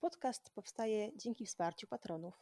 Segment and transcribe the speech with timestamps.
[0.00, 2.34] Podcast powstaje dzięki wsparciu patronów.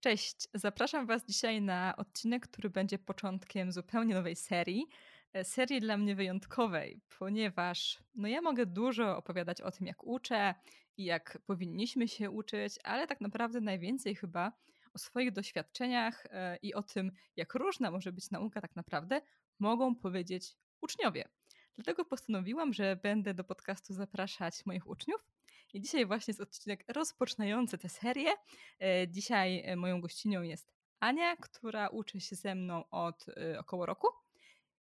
[0.00, 4.86] Cześć, zapraszam Was dzisiaj na odcinek, który będzie początkiem zupełnie nowej serii.
[5.32, 10.54] E, serii dla mnie wyjątkowej, ponieważ no ja mogę dużo opowiadać o tym, jak uczę
[10.96, 14.52] i jak powinniśmy się uczyć, ale tak naprawdę najwięcej chyba
[14.94, 19.20] o swoich doświadczeniach e, i o tym, jak różna może być nauka tak naprawdę,
[19.58, 21.28] mogą powiedzieć uczniowie.
[21.74, 25.31] Dlatego postanowiłam, że będę do podcastu zapraszać moich uczniów.
[25.72, 28.32] I dzisiaj właśnie jest odcinek rozpoczynający tę serię.
[28.80, 33.86] E, dzisiaj e, moją gościnią jest Ania, która uczy się ze mną od e, około
[33.86, 34.08] roku.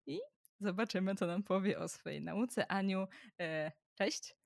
[0.06, 0.20] I
[0.60, 2.72] zobaczymy, co nam powie o swojej nauce.
[2.72, 3.06] Aniu,
[3.94, 4.36] cześć.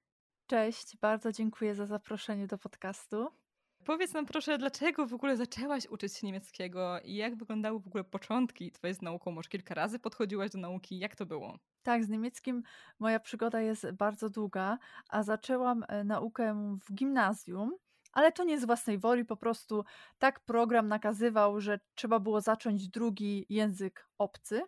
[0.47, 3.44] Cześć, bardzo dziękuję za zaproszenie do podcastu.
[3.85, 8.05] Powiedz nam proszę, dlaczego w ogóle zaczęłaś uczyć się niemieckiego i jak wyglądały w ogóle
[8.05, 9.31] początki twojej z nauką?
[9.31, 10.99] Może kilka razy podchodziłaś do nauki?
[10.99, 11.59] Jak to było?
[11.83, 12.63] Tak, z niemieckim
[12.99, 17.77] moja przygoda jest bardzo długa, a zaczęłam e, naukę w gimnazjum,
[18.13, 19.85] ale to nie z własnej woli, po prostu
[20.19, 24.63] tak program nakazywał, że trzeba było zacząć drugi język obcy.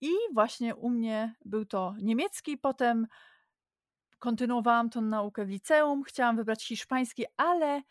[0.00, 3.06] I właśnie u mnie był to niemiecki, potem
[4.18, 7.82] kontynuowałam tą naukę w liceum, chciałam wybrać hiszpański, ale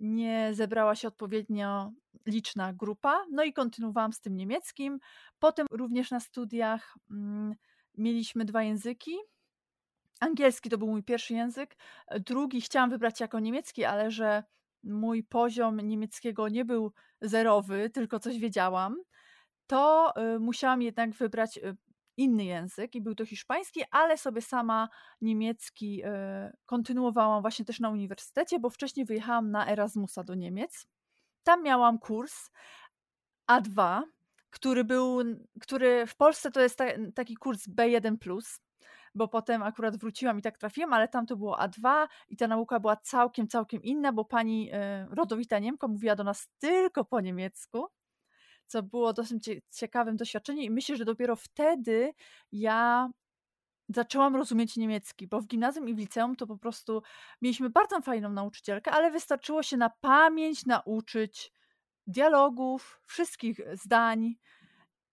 [0.00, 1.92] nie zebrała się odpowiednio
[2.26, 4.98] liczna grupa, no i kontynuowałam z tym niemieckim.
[5.38, 7.54] Potem również na studiach mm,
[7.98, 9.16] mieliśmy dwa języki.
[10.20, 11.76] Angielski to był mój pierwszy język,
[12.20, 14.42] drugi chciałam wybrać jako niemiecki, ale że
[14.82, 18.96] mój poziom niemieckiego nie był zerowy, tylko coś wiedziałam,
[19.66, 21.76] to y, musiałam jednak wybrać y,
[22.16, 24.88] inny język i był to hiszpański, ale sobie sama
[25.20, 26.08] niemiecki y,
[26.66, 30.86] kontynuowałam właśnie też na uniwersytecie, bo wcześniej wyjechałam na Erasmusa do Niemiec.
[31.42, 32.50] Tam miałam kurs
[33.50, 34.02] A2,
[34.50, 35.18] który był,
[35.60, 36.84] który w Polsce to jest ta,
[37.14, 38.16] taki kurs B1+,
[39.14, 42.80] bo potem akurat wróciłam i tak trafiłam, ale tam to było A2 i ta nauka
[42.80, 44.76] była całkiem, całkiem inna, bo pani y,
[45.10, 47.86] rodowita Niemka mówiła do nas tylko po niemiecku,
[48.66, 52.12] co było dosyć ciekawym doświadczeniem i myślę, że dopiero wtedy
[52.52, 53.10] ja
[53.88, 57.02] zaczęłam rozumieć niemiecki, bo w gimnazjum i w liceum to po prostu
[57.42, 61.52] mieliśmy bardzo fajną nauczycielkę, ale wystarczyło się na pamięć nauczyć
[62.06, 64.34] dialogów, wszystkich zdań,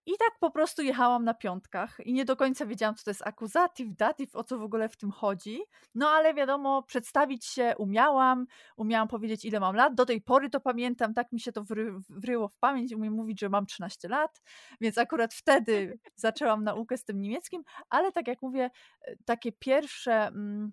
[0.05, 3.27] i tak po prostu jechałam na piątkach i nie do końca wiedziałam, co to jest
[3.27, 5.61] akuzatyw, datyw, o co w ogóle w tym chodzi.
[5.95, 8.45] No ale wiadomo, przedstawić się umiałam,
[8.77, 9.95] umiałam powiedzieć, ile mam lat.
[9.95, 12.93] Do tej pory to pamiętam, tak mi się to wry, wryło w pamięć.
[12.93, 14.41] Umiem mówić, że mam 13 lat,
[14.81, 18.69] więc akurat wtedy zaczęłam naukę z tym niemieckim, ale tak jak mówię,
[19.01, 20.27] e, takie pierwsze.
[20.27, 20.71] Mm,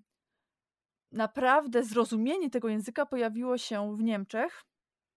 [1.11, 4.68] naprawdę zrozumienie tego języka pojawiło się w Niemczech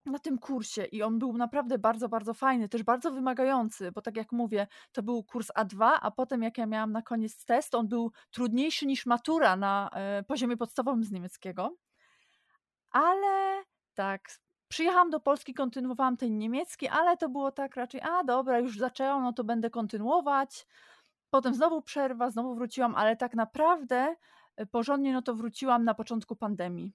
[0.06, 4.16] na tym kursie i on był naprawdę bardzo, bardzo fajny, też bardzo wymagający, bo tak
[4.16, 7.88] jak mówię, to był kurs A2, a potem jak ja miałam na koniec test, on
[7.88, 11.76] był trudniejszy niż matura na e, poziomie podstawowym z niemieckiego.
[12.91, 13.62] Ale
[13.94, 14.28] tak,
[14.68, 19.22] przyjechałam do Polski, kontynuowałam ten niemiecki, ale to było tak raczej, a dobra, już zaczęłam,
[19.22, 20.66] no to będę kontynuować.
[21.30, 24.16] Potem znowu przerwa, znowu wróciłam, ale tak naprawdę
[24.56, 26.92] e, porządnie no to wróciłam na początku pandemii.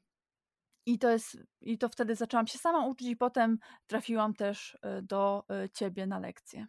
[0.88, 5.02] I to, jest, I to wtedy zaczęłam się sama uczyć, i potem trafiłam też e,
[5.02, 6.68] do e, ciebie na lekcję.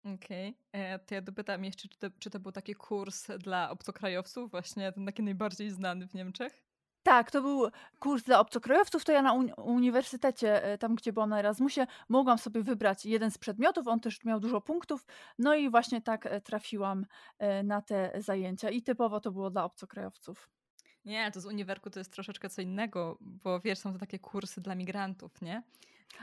[0.00, 0.82] Okej, okay.
[0.82, 4.92] E, to ja dopytam jeszcze, czy to, czy to był taki kurs dla obcokrajowców, właśnie
[4.92, 6.62] ten taki najbardziej znany w Niemczech?
[7.02, 7.68] Tak, to był
[7.98, 9.04] kurs dla obcokrajowców.
[9.04, 13.38] To ja na uni uniwersytecie, tam gdzie byłam na Erasmusie, mogłam sobie wybrać jeden z
[13.38, 13.88] przedmiotów.
[13.88, 15.06] On też miał dużo punktów.
[15.38, 17.06] No i właśnie tak trafiłam
[17.64, 18.70] na te zajęcia.
[18.70, 20.50] I typowo to było dla obcokrajowców.
[21.08, 24.60] Nie, to z uniwerku to jest troszeczkę co innego, bo wiesz, są to takie kursy
[24.60, 25.62] dla migrantów, nie?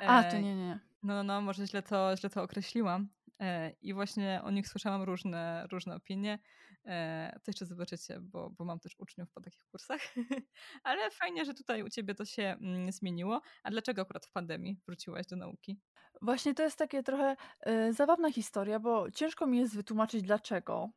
[0.01, 0.79] A, to nie, nie.
[1.03, 3.09] No, no, no, może źle to, źle to określiłam.
[3.41, 6.39] E, I właśnie o nich słyszałam różne, różne opinie.
[6.85, 10.01] E, to jeszcze zobaczycie, bo, bo mam też uczniów po takich kursach.
[10.83, 13.41] Ale fajnie, że tutaj u ciebie to się mm, zmieniło.
[13.63, 15.79] A dlaczego akurat w pandemii wróciłaś do nauki?
[16.21, 17.35] Właśnie to jest takie trochę
[17.67, 20.89] y, zabawna historia, bo ciężko mi jest wytłumaczyć dlaczego.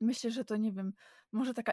[0.00, 0.92] Myślę, że to nie wiem,
[1.32, 1.72] może taka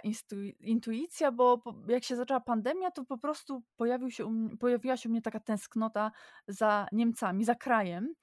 [0.59, 5.21] intuicja, bo jak się zaczęła pandemia, to po prostu pojawił się pojawiła się u mnie
[5.21, 6.11] taka tęsknota
[6.47, 8.13] za Niemcami, za krajem.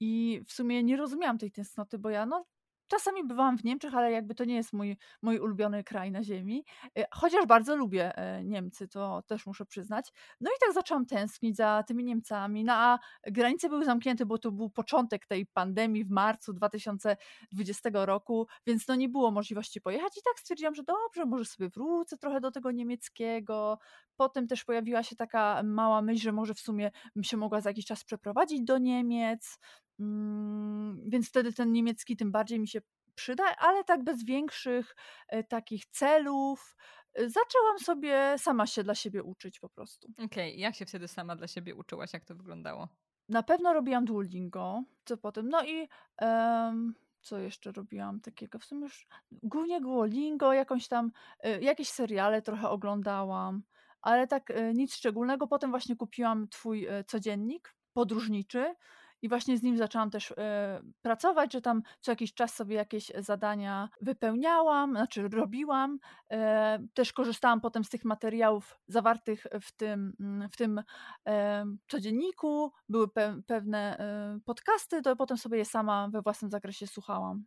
[0.00, 2.44] I w sumie nie rozumiałam tej tęsknoty, bo ja no,
[2.88, 6.64] Czasami bywałam w Niemczech, ale jakby to nie jest mój, mój ulubiony kraj na ziemi.
[6.98, 10.12] E, chociaż bardzo lubię e, Niemcy, to też muszę przyznać.
[10.40, 12.64] No i tak zaczęłam tęsknić za tymi Niemcami.
[12.64, 18.46] No a granice były zamknięte, bo to był początek tej pandemii w marcu 2020 roku,
[18.66, 20.18] więc no nie było możliwości pojechać.
[20.18, 23.78] I tak stwierdziłam, że dobrze, może sobie wrócę trochę do tego niemieckiego.
[24.16, 27.70] Potem też pojawiła się taka mała myśl, że może w sumie bym się mogła za
[27.70, 29.58] jakiś czas przeprowadzić do Niemiec.
[30.00, 32.80] Mm, więc wtedy ten niemiecki tym bardziej mi się
[33.14, 34.96] przyda, ale tak bez większych
[35.28, 36.76] e, takich celów.
[37.14, 40.08] zaczęłam sobie sama się dla siebie uczyć po prostu.
[40.12, 40.50] Okej, okay.
[40.50, 42.12] jak się wtedy sama dla siebie uczyłaś?
[42.12, 42.88] Jak to wyglądało?
[43.28, 45.88] Na pewno robiłam Duolingo, co potem, no i
[46.20, 48.58] um, co jeszcze robiłam takiego?
[48.58, 51.10] W sumie już głównie Duolingo, jakąś tam,
[51.46, 53.62] y, jakieś seriale trochę oglądałam,
[54.00, 55.46] ale tak nic szczególnego.
[55.46, 58.74] Potem właśnie kupiłam twój codziennik podróżniczy
[59.22, 63.12] i właśnie z nim zaczęłam też e, pracować, że tam co jakiś czas sobie jakieś
[63.18, 65.98] zadania wypełniałam, znaczy robiłam.
[66.32, 70.16] E, też korzystałam potem z tych materiałów zawartych w tym,
[70.52, 70.82] w tym
[71.28, 72.72] e, codzienniku.
[72.88, 73.96] Były pe pewne
[74.44, 77.44] podcasty, to potem sobie je sama we własnym zakresie słuchałam.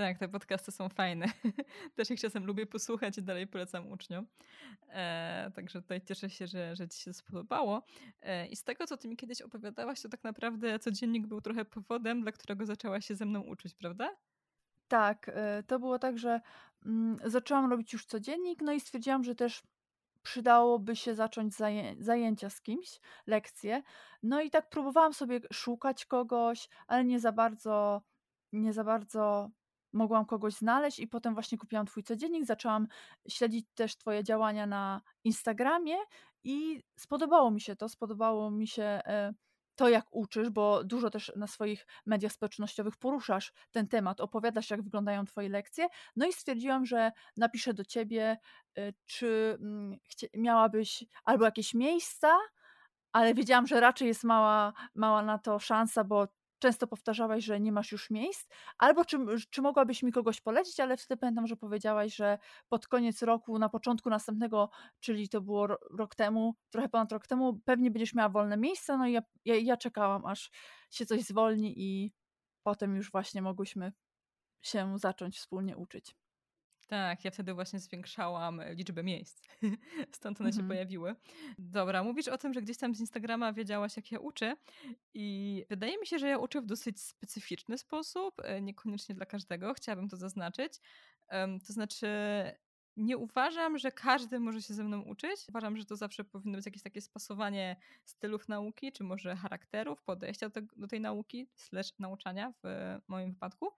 [0.00, 1.26] Tak, te podcasty są fajne.
[1.96, 4.26] Też ich czasem lubię posłuchać i dalej polecam uczniom.
[4.88, 7.82] E, także tutaj cieszę się, że, że Ci się spodobało.
[8.22, 11.64] E, I z tego, co Ty mi kiedyś opowiadałaś, to tak naprawdę codziennik był trochę
[11.64, 14.16] powodem, dla którego zaczęłaś się ze mną uczyć, prawda?
[14.88, 16.40] Tak, e, to było tak, że
[16.86, 19.62] mm, zaczęłam robić już codziennik, no i stwierdziłam, że też
[20.22, 23.82] przydałoby się zacząć zaję zajęcia z kimś, lekcje.
[24.22, 28.02] No i tak próbowałam sobie szukać kogoś, ale nie za bardzo,
[28.52, 29.50] nie za bardzo
[29.92, 32.86] mogłam kogoś znaleźć i potem właśnie kupiłam twój codziennik, zaczęłam
[33.28, 35.96] śledzić też twoje działania na Instagramie
[36.44, 39.34] i spodobało mi się to, spodobało mi się e,
[39.80, 44.82] to, jak uczysz, bo dużo też na swoich mediach społecznościowych poruszasz ten temat, opowiadasz, jak
[44.82, 45.88] wyglądają twoje lekcje.
[46.16, 48.38] No i stwierdziłam, że napiszę do ciebie,
[48.78, 49.96] e, czy mm,
[50.34, 52.38] miałabyś albo jakieś miejsca,
[53.12, 56.28] ale wiedziałam, że raczej jest mała, mała na to szansa, bo
[56.60, 58.48] często powtarzałaś, że nie masz już miejsc,
[58.78, 59.18] albo czy,
[59.50, 63.68] czy mogłabyś mi kogoś polecić, ale wtedy pamiętam, że powiedziałaś, że pod koniec roku, na
[63.68, 64.70] początku następnego,
[65.00, 69.06] czyli to było rok temu, trochę ponad rok temu, pewnie będziesz miała wolne miejsca, no
[69.06, 70.50] i ja, ja, ja czekałam, aż
[70.90, 72.12] się coś zwolni i
[72.62, 73.92] potem już właśnie mogłyśmy
[74.62, 76.19] się zacząć wspólnie uczyć.
[76.90, 79.42] Tak, ja wtedy właśnie zwiększałam liczbę miejsc.
[80.12, 80.52] Stąd one mhm.
[80.52, 81.14] się pojawiły.
[81.58, 84.56] Dobra, mówisz o tym, że gdzieś tam z Instagrama wiedziałaś, jak ja uczę.
[85.14, 89.74] I wydaje mi się, że ja uczę w dosyć specyficzny sposób, e, niekoniecznie dla każdego.
[89.74, 90.72] Chciałabym to zaznaczyć.
[91.66, 92.08] To znaczy,
[92.96, 95.40] nie uważam, że każdy może się ze mną uczyć.
[95.48, 100.48] Uważam, że to zawsze powinno być jakieś takie spasowanie stylów nauki, czy może charakterów, podejścia
[100.48, 103.70] do, do tej nauki, slash nauczania w moim wypadku.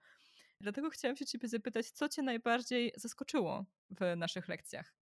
[0.63, 4.93] Dlatego chciałam się ciebie zapytać, co cię najbardziej zaskoczyło w naszych lekcjach?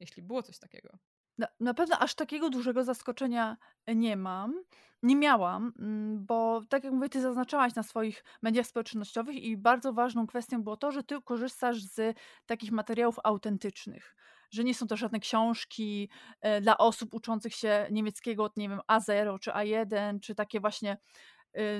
[0.00, 0.98] Jeśli było coś takiego.
[1.38, 3.56] Na, na pewno aż takiego dużego zaskoczenia
[3.86, 4.64] nie mam.
[5.02, 9.92] Nie miałam, mm, bo tak jak mówię, ty zaznaczałaś na swoich mediach społecznościowych i bardzo
[9.92, 12.16] ważną kwestią było to, że ty korzystasz z
[12.46, 14.16] takich materiałów autentycznych
[14.50, 16.08] że nie są to żadne książki
[16.40, 20.96] e, dla osób uczących się niemieckiego od, nie wiem, A0 czy A1, czy takie właśnie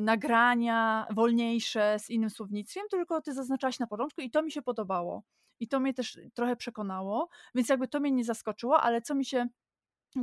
[0.01, 5.23] nagrania wolniejsze z innym słownictwem, tylko ty zaznaczałaś na początku i to mi się podobało.
[5.61, 9.25] I to mnie też trochę przekonało, więc jakby to mnie nie zaskoczyło, ale co mi
[9.25, 9.47] się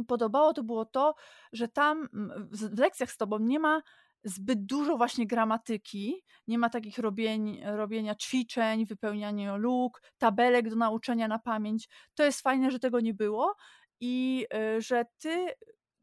[0.08, 1.16] podobało, to było to,
[1.52, 2.08] że tam
[2.52, 3.82] w lekcjach z tobą nie ma
[4.24, 11.28] zbyt dużo właśnie gramatyki, nie ma takich robień, robienia ćwiczeń, wypełniania luk, tabelek do nauczenia
[11.28, 11.90] na pamięć.
[12.16, 13.56] To jest fajne, że tego nie było
[14.00, 14.46] i
[14.78, 15.48] y, że ty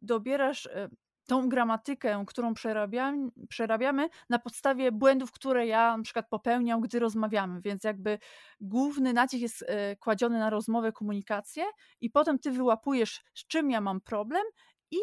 [0.02, 0.91] dobierasz y,
[1.26, 7.61] tą gramatykę, którą przerabiam, przerabiamy na podstawie błędów, które ja na przykład popełniam, gdy rozmawiamy,
[7.61, 8.19] więc jakby
[8.61, 11.65] główny nacisk jest e, kładziony na rozmowę, komunikację
[12.00, 14.43] i potem ty wyłapujesz, z czym ja mam problem
[14.91, 14.98] i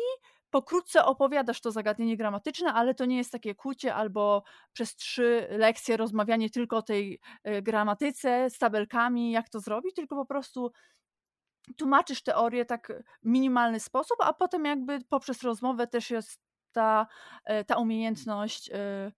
[0.49, 4.43] pokrótce opowiadasz to zagadnienie gramatyczne, ale to nie jest takie kucie albo
[4.73, 10.15] przez trzy lekcje rozmawianie tylko o tej e, gramatyce z tabelkami, jak to zrobić, tylko
[10.15, 10.71] po prostu
[11.77, 16.41] tłumaczysz teorię tak w minimalny sposób, a potem jakby poprzez rozmowę też jest
[16.71, 17.07] ta,
[17.45, 19.11] e, ta umiejętność e,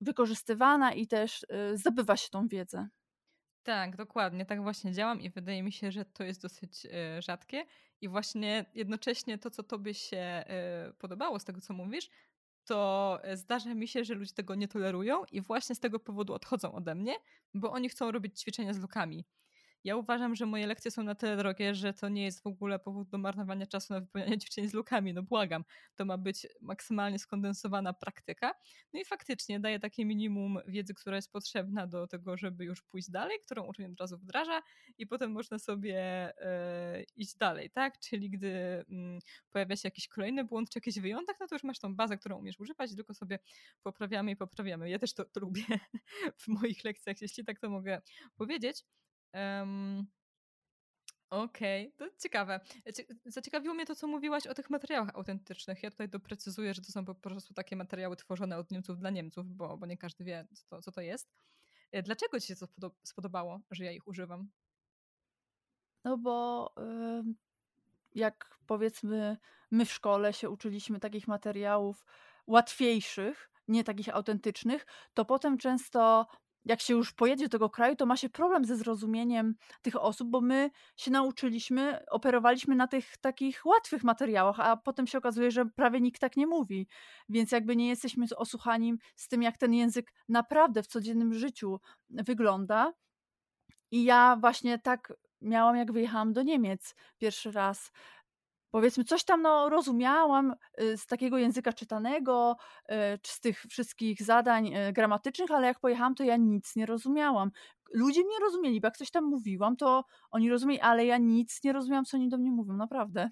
[0.00, 2.88] wykorzystywana i też e, zdobywa się tą wiedzę.
[3.62, 4.46] Tak, dokładnie.
[4.46, 6.86] Tak właśnie działam i wydaje mi się, że to jest dosyć
[7.18, 7.66] rzadkie.
[8.00, 10.44] I właśnie jednocześnie to, co tobie się
[10.98, 12.10] podobało z tego, co mówisz,
[12.64, 16.72] to zdarza mi się, że ludzie tego nie tolerują i właśnie z tego powodu odchodzą
[16.72, 17.14] ode mnie,
[17.54, 19.24] bo oni chcą robić ćwiczenia z lukami.
[19.84, 22.78] Ja uważam, że moje lekcje są na tyle drogie, że to nie jest w ogóle
[22.78, 25.14] powód do marnowania czasu na wypełnianie ćwiczeń z lukami.
[25.14, 25.64] No błagam,
[25.96, 28.54] to ma być maksymalnie skondensowana praktyka.
[28.92, 33.10] No i faktycznie daje takie minimum wiedzy, która jest potrzebna do tego, żeby już pójść
[33.10, 34.62] dalej, którą uczeń od razu wdraża
[34.98, 35.96] i potem można sobie
[36.38, 37.98] e, iść dalej, tak?
[37.98, 39.18] Czyli gdy mm,
[39.50, 42.38] pojawia się jakiś kolejny błąd czy jakiś wyjątek, no to już masz tą bazę, którą
[42.38, 43.38] umiesz używać, tylko sobie
[43.82, 44.90] poprawiamy i poprawiamy.
[44.90, 45.64] Ja też to, to lubię
[46.42, 48.00] w moich lekcjach, jeśli tak to mogę
[48.36, 48.84] powiedzieć.
[49.32, 50.06] Um,
[51.30, 52.08] Okej, okay.
[52.08, 52.60] to ciekawe.
[53.24, 55.82] Zaciekawiło mnie to, co mówiłaś o tych materiałach autentycznych.
[55.82, 59.46] Ja tutaj doprecyzuję, że to są po prostu takie materiały tworzone od Niemców dla Niemców,
[59.46, 61.30] bo, bo nie każdy wie, co to, co to jest.
[61.92, 62.66] E, dlaczego ci się to
[63.04, 64.50] spodobało, że ja ich używam?
[66.04, 66.74] No bo
[68.14, 69.36] jak powiedzmy
[69.70, 72.04] my w szkole się uczyliśmy takich materiałów
[72.46, 76.26] łatwiejszych, nie takich autentycznych, to potem często
[76.64, 80.28] jak się już pojedzie do tego kraju, to ma się problem ze zrozumieniem tych osób,
[80.30, 85.66] bo my się nauczyliśmy, operowaliśmy na tych takich łatwych materiałach, a potem się okazuje, że
[85.66, 86.88] prawie nikt tak nie mówi.
[87.28, 92.92] Więc jakby nie jesteśmy osłuchani z tym, jak ten język naprawdę w codziennym życiu wygląda.
[93.90, 97.92] I ja właśnie tak miałam, jak wyjechałam do Niemiec pierwszy raz
[98.70, 104.22] powiedzmy, coś tam no, rozumiałam y, z takiego języka czytanego, y, czy z tych wszystkich
[104.22, 107.50] zadań y, gramatycznych, ale jak pojechałam, to ja nic nie rozumiałam.
[107.94, 111.72] Ludzie mnie rozumieli, bo jak coś tam mówiłam, to oni rozumieli, ale ja nic nie
[111.72, 113.28] rozumiałam, co oni do mnie mówią, naprawdę.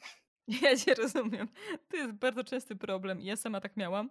[0.63, 1.49] Ja cię rozumiem.
[1.89, 3.21] To jest bardzo częsty problem.
[3.21, 4.11] Ja sama tak miałam.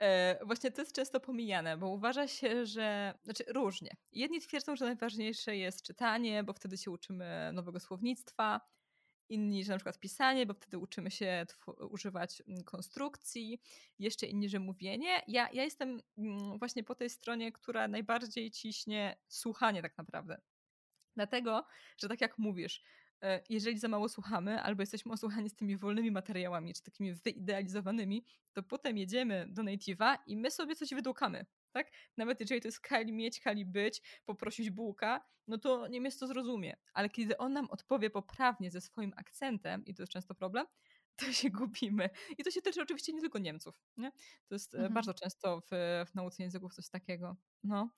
[0.00, 3.14] E, właśnie to jest często pomijane, bo uważa się, że.
[3.24, 3.96] Znaczy różnie.
[4.12, 8.60] Jedni twierdzą, że najważniejsze jest czytanie, bo wtedy się uczymy nowego słownictwa
[9.28, 11.46] inni, że na przykład pisanie, bo wtedy uczymy się
[11.90, 13.60] używać mm, konstrukcji,
[13.98, 15.22] jeszcze inni, że mówienie.
[15.28, 20.40] Ja, ja jestem mm, właśnie po tej stronie, która najbardziej ciśnie słuchanie tak naprawdę.
[21.16, 21.66] Dlatego,
[21.98, 22.82] że tak jak mówisz,
[23.22, 28.24] e, jeżeli za mało słuchamy, albo jesteśmy osłuchani z tymi wolnymi materiałami, czy takimi wyidealizowanymi,
[28.52, 31.92] to potem jedziemy do native'a i my sobie coś wydłukamy tak?
[32.16, 36.76] Nawet jeżeli to jest kali mieć, kali być, poprosić bułka, no to Niemiec to zrozumie.
[36.92, 40.66] Ale kiedy on nam odpowie poprawnie ze swoim akcentem, i to jest często problem,
[41.16, 42.10] to się gubimy.
[42.38, 43.82] I to się tyczy oczywiście nie tylko Niemców.
[43.96, 44.12] Nie?
[44.48, 44.94] To jest e, mhm.
[44.94, 45.68] bardzo często w,
[46.10, 47.36] w nauce języków coś takiego.
[47.64, 47.90] No.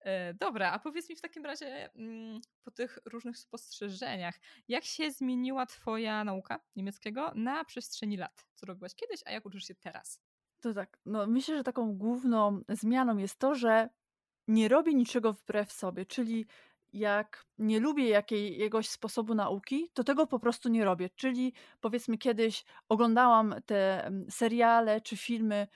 [0.00, 5.10] E, dobra, a powiedz mi w takim razie mm, po tych różnych spostrzeżeniach, jak się
[5.10, 8.46] zmieniła twoja nauka niemieckiego na przestrzeni lat?
[8.54, 10.25] Co robiłaś kiedyś, a jak uczysz się teraz?
[10.66, 13.88] To tak, no myślę, że taką główną zmianą jest to, że
[14.48, 16.46] nie robię niczego wbrew sobie, czyli
[16.92, 21.10] jak nie lubię jakiegoś sposobu nauki, to tego po prostu nie robię.
[21.16, 25.66] Czyli powiedzmy kiedyś oglądałam te mm, seriale czy filmy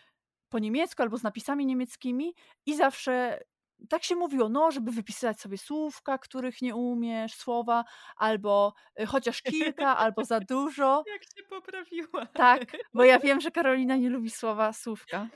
[0.49, 2.35] po niemiecku albo z napisami niemieckimi
[2.67, 3.41] i zawsze
[3.89, 7.85] tak się mówiło, no, żeby wypisywać sobie słówka, których nie umiesz, słowa,
[8.17, 11.05] albo y, chociaż kilka, albo za dużo.
[11.13, 12.27] Jak się poprawiła.
[12.27, 15.27] Tak, bo ja wiem, że Karolina nie lubi słowa słówka.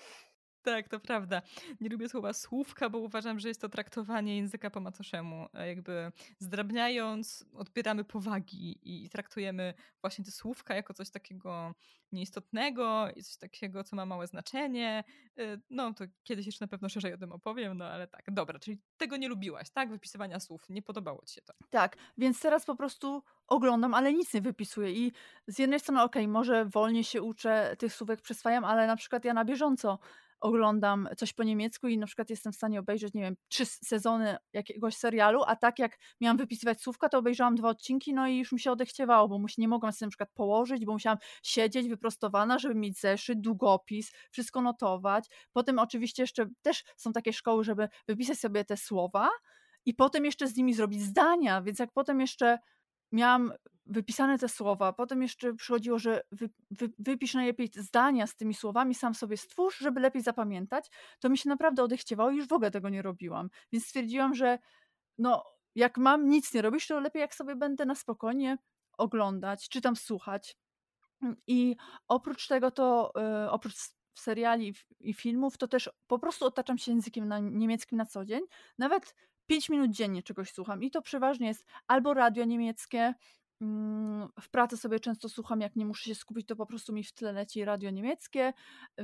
[0.64, 1.42] Tak, to prawda.
[1.80, 5.48] Nie lubię słowa słówka, bo uważam, że jest to traktowanie języka po macoszemu.
[5.66, 11.74] Jakby zdrabniając, odbieramy powagi i traktujemy właśnie te słówka jako coś takiego
[12.12, 15.04] nieistotnego i coś takiego, co ma małe znaczenie.
[15.38, 18.58] Y, no to kiedyś jeszcze na pewno szerzej o tym opowiem, no ale tak, dobra,
[18.58, 19.90] czyli tego nie lubiłaś, tak?
[19.90, 21.54] Wypisywania słów, nie podobało ci się to.
[21.70, 25.12] Tak, więc teraz po prostu oglądam, ale nic nie wypisuję i
[25.46, 29.24] z jednej strony okej, okay, może wolniej się uczę, tych słówek przyswajam, ale na przykład
[29.24, 29.98] ja na bieżąco
[30.44, 34.36] oglądam coś po niemiecku i na przykład jestem w stanie obejrzeć, nie wiem, trzy sezony
[34.52, 38.52] jakiegoś serialu, a tak jak miałam wypisywać słówka, to obejrzałam dwa odcinki, no i już
[38.52, 42.74] mi się odechciewało, bo nie mogłam sobie na przykład położyć, bo musiałam siedzieć wyprostowana, żeby
[42.74, 45.24] mieć zeszyt, długopis, wszystko notować.
[45.52, 49.30] Potem oczywiście jeszcze też są takie szkoły, żeby wypisać sobie te słowa
[49.86, 52.58] i potem jeszcze z nimi zrobić zdania, więc jak potem jeszcze
[53.12, 53.52] miałam
[53.86, 58.94] wypisane te słowa, potem jeszcze przychodziło, że wy, wy, wypisz najlepiej zdania z tymi słowami,
[58.94, 62.70] sam sobie stwórz, żeby lepiej zapamiętać, to mi się naprawdę odechciewało i już w ogóle
[62.70, 63.50] tego nie robiłam.
[63.72, 64.58] Więc stwierdziłam, że
[65.18, 65.44] no,
[65.74, 68.58] jak mam nic nie robić, to lepiej jak sobie będę na spokojnie
[68.98, 70.56] oglądać, czy tam słuchać.
[71.46, 71.76] I
[72.08, 73.74] oprócz tego to, yy, oprócz
[74.14, 78.42] seriali i filmów, to też po prostu otaczam się językiem niemieckim na co dzień.
[78.78, 79.14] Nawet
[79.46, 83.14] 5 minut dziennie czegoś słucham i to przeważnie jest albo radio niemieckie,
[84.40, 87.12] w pracy sobie często słucham, jak nie muszę się skupić, to po prostu mi w
[87.12, 88.52] tle leci radio niemieckie.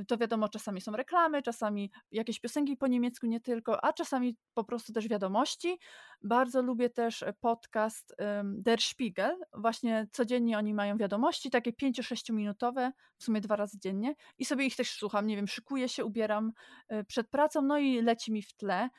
[0.07, 4.63] To wiadomo, czasami są reklamy, czasami jakieś piosenki po niemiecku, nie tylko, a czasami po
[4.63, 5.79] prostu też wiadomości.
[6.23, 9.37] Bardzo lubię też podcast Der Spiegel.
[9.53, 14.65] Właśnie codziennie oni mają wiadomości, takie 5-6 minutowe, w sumie dwa razy dziennie i sobie
[14.65, 15.27] ich też słucham.
[15.27, 16.51] Nie wiem, szykuję się, ubieram
[16.87, 18.89] e, przed pracą, no i leci mi w tle.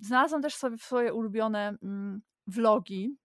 [0.00, 3.16] Znalazłam też sobie swoje ulubione mm, vlogi,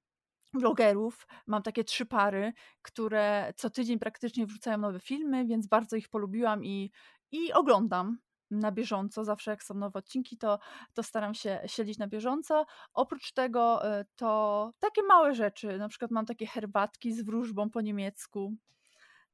[0.53, 1.27] vlogerów.
[1.48, 6.65] Mam takie trzy pary, które co tydzień praktycznie wrzucają nowe filmy, więc bardzo ich polubiłam
[6.65, 6.91] i,
[7.31, 8.17] i oglądam
[8.51, 9.24] na bieżąco.
[9.24, 10.60] Zawsze jak są nowe odcinki, to,
[10.93, 12.65] to staram się siedzieć na bieżąco.
[12.93, 17.81] Oprócz tego y, to takie małe rzeczy, na przykład mam takie herbatki z wróżbą po
[17.81, 18.53] niemiecku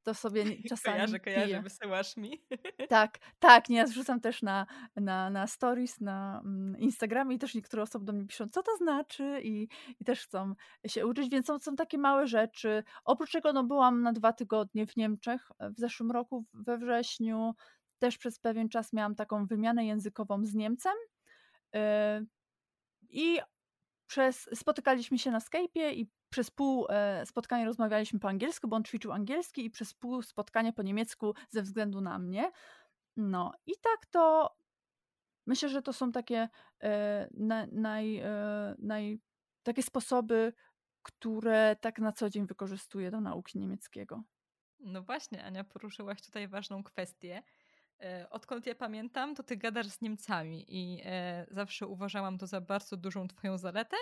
[0.04, 1.62] to sobie czasami Kojarzę, kojarzę, piję.
[1.62, 2.46] wysyłasz mi.
[2.90, 4.66] Tak, tak, nie, ja zrzucam też na,
[4.96, 8.78] na, na stories, na mm, Instagramie i też niektóre osoby do mnie piszą, co to
[8.78, 9.68] znaczy i,
[10.00, 10.54] i też chcą
[10.88, 12.84] się uczyć, więc są, są takie małe rzeczy.
[13.04, 17.54] Oprócz tego no, byłam na dwa tygodnie w Niemczech w zeszłym roku, we wrześniu,
[18.00, 20.94] też przez pewien czas miałam taką wymianę językową z Niemcem
[21.74, 21.80] yy,
[23.10, 23.40] i
[24.08, 28.84] przez, spotykaliśmy się na Skype'ie i przez pół e, spotkania rozmawialiśmy po angielsku, bo on
[28.84, 32.52] ćwiczył angielski i przez pół spotkania po niemiecku ze względu na mnie.
[33.18, 34.56] No i tak to
[35.46, 36.50] myślę, że to są takie
[36.84, 39.20] e, na, naj, e, naj,
[39.64, 40.54] takie sposoby,
[41.02, 44.24] które tak na co dzień wykorzystuję do nauki niemieckiego.
[44.80, 47.44] No właśnie, Ania, poruszyłaś tutaj ważną kwestię.
[48.30, 51.04] Odkąd ja pamiętam, to ty gadasz z Niemcami i
[51.52, 53.98] zawsze uważałam to za bardzo dużą twoją zaletę.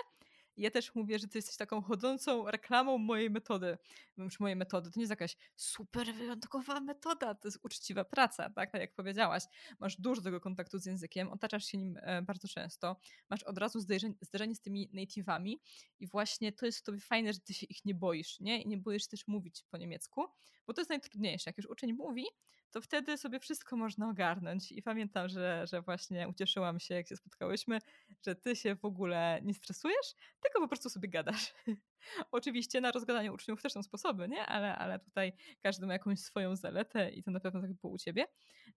[0.58, 3.78] Ja też mówię, że ty jesteś taką chodzącą reklamą mojej metody.
[4.16, 8.70] Już mojej metody to nie jest jakaś super wyjątkowa metoda, to jest uczciwa praca, tak?
[8.70, 9.42] Tak jak powiedziałaś.
[9.78, 12.96] Masz dużo tego kontaktu z językiem, otaczasz się nim e, bardzo często,
[13.30, 15.54] masz od razu zderzenie, z tymi native'ami
[16.00, 18.62] i właśnie to jest w tobie fajne, że ty się ich nie boisz, nie?
[18.62, 20.26] I nie boisz też mówić po niemiecku,
[20.66, 21.50] bo to jest najtrudniejsze.
[21.50, 22.24] Jak już uczeń mówi,
[22.70, 24.72] to wtedy sobie wszystko można ogarnąć.
[24.72, 27.78] I pamiętam, że, że właśnie ucieszyłam się, jak się spotkałyśmy,
[28.26, 30.14] że ty się w ogóle nie stresujesz,
[30.48, 31.54] tylko po prostu sobie gadasz.
[32.32, 34.46] Oczywiście na rozgadanie uczniów też są sposoby, nie?
[34.46, 37.98] Ale, ale tutaj każdy ma jakąś swoją zaletę i to na pewno tak było u
[37.98, 38.26] ciebie.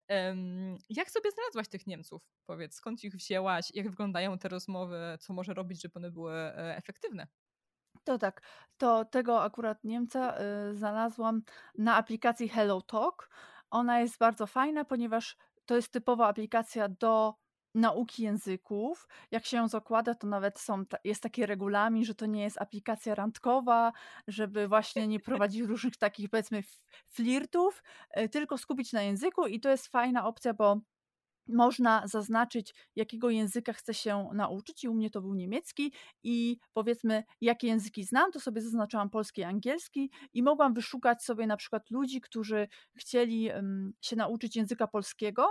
[0.08, 2.22] Um, jak sobie znalazłaś tych Niemców?
[2.46, 3.70] Powiedz, skąd ich wzięłaś?
[3.74, 5.16] Jak wyglądają te rozmowy?
[5.20, 7.26] Co może robić, żeby one były e, efektywne?
[8.04, 8.42] To tak,
[8.76, 10.36] to tego akurat Niemca
[10.70, 11.42] y, znalazłam
[11.78, 13.30] na aplikacji HelloTalk.
[13.70, 15.36] Ona jest bardzo fajna, ponieważ
[15.66, 17.34] to jest typowa aplikacja do
[17.74, 19.08] nauki języków.
[19.30, 23.14] Jak się ją zakłada, to nawet są, jest taki regulamin, że to nie jest aplikacja
[23.14, 23.92] randkowa,
[24.28, 26.62] żeby właśnie nie prowadzić różnych takich powiedzmy
[27.06, 30.80] flirtów, e, tylko skupić na języku i to jest fajna opcja, bo
[31.48, 37.24] można zaznaczyć, jakiego języka chce się nauczyć, i u mnie to był niemiecki, i powiedzmy,
[37.40, 41.90] jakie języki znam, to sobie zaznaczyłam polski i angielski, i mogłam wyszukać sobie na przykład
[41.90, 45.48] ludzi, którzy chcieli um, się nauczyć języka polskiego,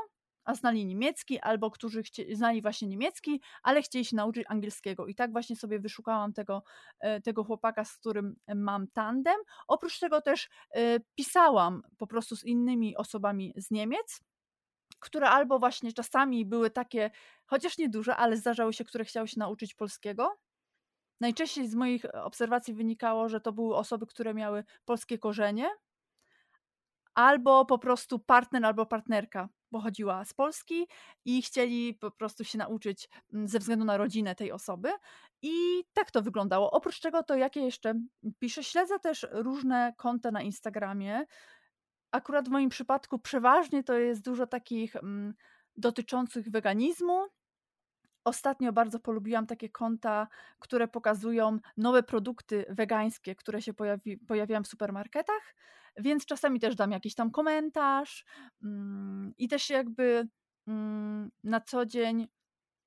[0.50, 5.08] a znali niemiecki, albo którzy chcie, znali właśnie niemiecki, ale chcieli się nauczyć angielskiego.
[5.08, 6.63] I tak właśnie sobie wyszukałam tego,
[7.00, 9.36] e, tego chłopaka, z którym mam tandem.
[9.68, 14.21] Oprócz tego też e, pisałam po prostu z innymi osobami z Niemiec
[15.00, 17.12] które albo właśnie czasami były takie,
[17.45, 20.39] chociaż nieduże, ale zdarzały się, które chciały się nauczyć polskiego.
[21.21, 25.69] Najczęściej z moich obserwacji wynikało, że to były osoby, które miały polskie korzenie,
[27.13, 30.88] albo po prostu partner albo partnerka pochodziła z Polski
[31.25, 34.89] i chcieli po prostu się nauczyć mm, ze względu na rodzinę tej osoby.
[35.41, 35.51] I
[35.93, 36.71] tak to wyglądało.
[36.71, 37.93] Oprócz tego, to jakie jeszcze
[38.39, 41.25] piszę, śledzę też różne konta na Instagramie,
[42.12, 45.34] akurat w moim przypadku przeważnie to jest dużo takich mm,
[45.77, 47.27] dotyczących weganizmu.
[48.23, 50.27] Ostatnio bardzo polubiłam takie konta,
[50.60, 55.55] które pokazują nowe produkty wegańskie, które się pojawi, pojawiają w supermarketach,
[55.97, 58.25] więc czasami też dam jakiś tam komentarz
[58.63, 60.28] mm, i też jakby
[60.67, 62.28] mm, na co dzień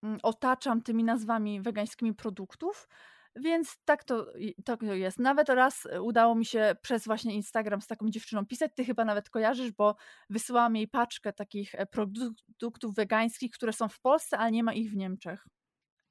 [0.03, 2.88] mm, otaczam tymi nazwami wegańskimi produktów,
[3.37, 4.27] więc tak to,
[4.65, 5.19] tak to jest.
[5.19, 8.73] Nawet raz e, udało mi się przez właśnie Instagram z taką dziewczyną pisać.
[8.75, 9.97] Ty chyba nawet kojarzysz, bo
[10.31, 14.91] wysyłałam jej paczkę takich e, produktów wegańskich, które są w Polsce, ale nie ma ich
[14.91, 15.47] w Niemczech.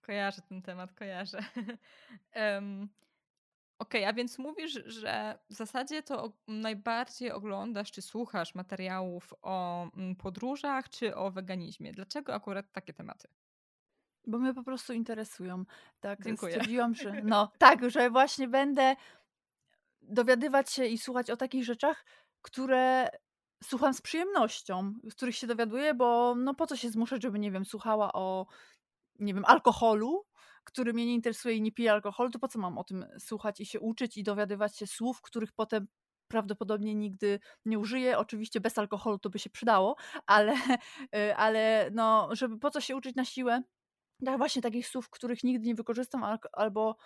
[0.02, 1.40] Kojarzę ten temat, kojarzę.
[2.36, 2.90] um,
[3.82, 9.84] Okej, okay, a więc mówisz, że w zasadzie to najbardziej oglądasz czy słuchasz materiałów o
[9.98, 11.92] mm, podróżach czy o weganizmie.
[11.92, 13.28] Dlaczego akurat takie tematy?
[14.28, 15.66] Bo mnie po prostu interesują.
[16.00, 16.52] Tak, Dziękuję.
[16.52, 18.96] stwierdziłam, że no tak, że właśnie będę
[20.02, 22.06] dowiadywać się i słuchać o takich rzeczach,
[22.42, 23.10] które
[23.64, 27.52] słucham z przyjemnością, z których się dowiaduję, bo no po co się zmuszać, żeby, nie
[27.52, 28.46] wiem, słuchała o,
[29.20, 30.26] nie wiem, alkoholu,
[30.64, 33.60] który mnie nie interesuje i nie pije alkoholu, to po co mam o tym słuchać
[33.60, 35.88] i się uczyć i dowiadywać się słów, których potem
[36.28, 38.18] prawdopodobnie nigdy nie użyję.
[38.18, 39.96] Oczywiście bez alkoholu to by się przydało,
[40.26, 40.54] ale,
[41.16, 43.62] y, ale no, żeby po co się uczyć na siłę,
[44.26, 46.98] tak, właśnie takich słów, których nigdy nie wykorzystam albo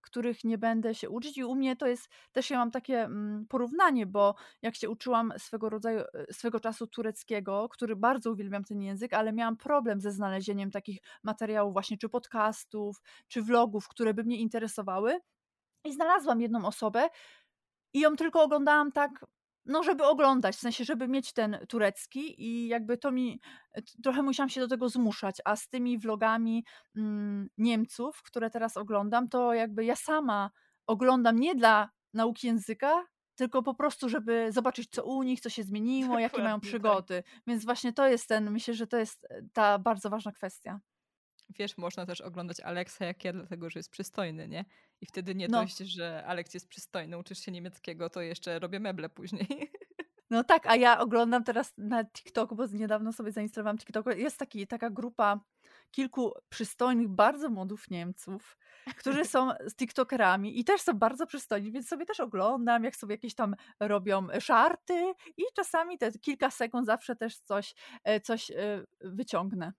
[0.00, 1.38] których nie będę się uczyć.
[1.38, 5.32] I u mnie to jest też ja mam takie mm, porównanie, bo jak się uczyłam
[5.38, 10.12] swego rodzaju, e, swego czasu tureckiego, który bardzo uwielbiam ten język, ale miałam problem ze
[10.12, 12.96] znalezieniem takich materiałów, właśnie czy podcastów,
[13.28, 15.18] czy vlogów, które by mnie interesowały.
[15.84, 17.08] I znalazłam jedną osobę
[17.94, 19.10] i ją tylko oglądałam tak
[19.70, 23.40] no, żeby oglądać, w sensie, żeby mieć ten turecki i jakby to mi,
[23.72, 26.64] e, trochę musiałam się do tego zmuszać, a z tymi vlogami
[26.96, 30.50] mm, Niemców, które teraz oglądam, to jakby ja sama
[30.86, 33.04] oglądam nie dla nauki języka,
[33.34, 36.68] tylko po prostu, żeby zobaczyć, co u nich, co się zmieniło, jakie mają tak.
[36.68, 37.22] przygody.
[37.22, 37.42] Tak.
[37.46, 40.80] Więc właśnie to jest ten, myślę, że to jest e, ta bardzo ważna kwestia
[41.58, 44.64] wiesz, można też oglądać Aleksa jak ja, dlatego że jest przystojny, nie?
[45.00, 45.60] I wtedy nie no.
[45.60, 49.48] dość, że Aleks jest przystojny, uczysz się niemieckiego, to jeszcze robię meble później.
[50.30, 54.06] No tak, a ja oglądam teraz na TikToku, bo niedawno sobie zainstalowałam TikTok.
[54.16, 55.40] Jest taki, taka grupa
[55.90, 58.58] kilku przystojnych, bardzo młodych Niemców,
[58.98, 63.14] którzy są z TikTokerami i też są bardzo przystojni, więc sobie też oglądam, jak sobie
[63.14, 68.84] jakieś tam robią żarty i czasami te kilka sekund zawsze też coś, e, coś e,
[69.00, 69.72] wyciągnę.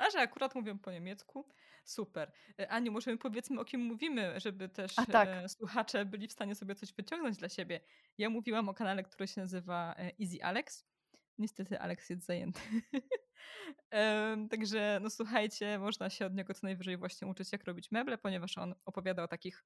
[0.00, 1.48] A że akurat mówią po niemiecku,
[1.84, 2.32] super.
[2.58, 5.28] E, Aniu, może my powiedzmy, o kim mówimy, żeby też tak.
[5.28, 7.80] e, słuchacze byli w stanie sobie coś wyciągnąć dla siebie.
[8.18, 10.86] Ja mówiłam o kanale, który się nazywa e, Easy Alex.
[11.38, 12.60] Niestety Alex jest zajęty.
[14.50, 18.58] Także no słuchajcie, można się od niego co najwyżej właśnie uczyć, jak robić meble, ponieważ
[18.58, 19.64] on opowiada o takich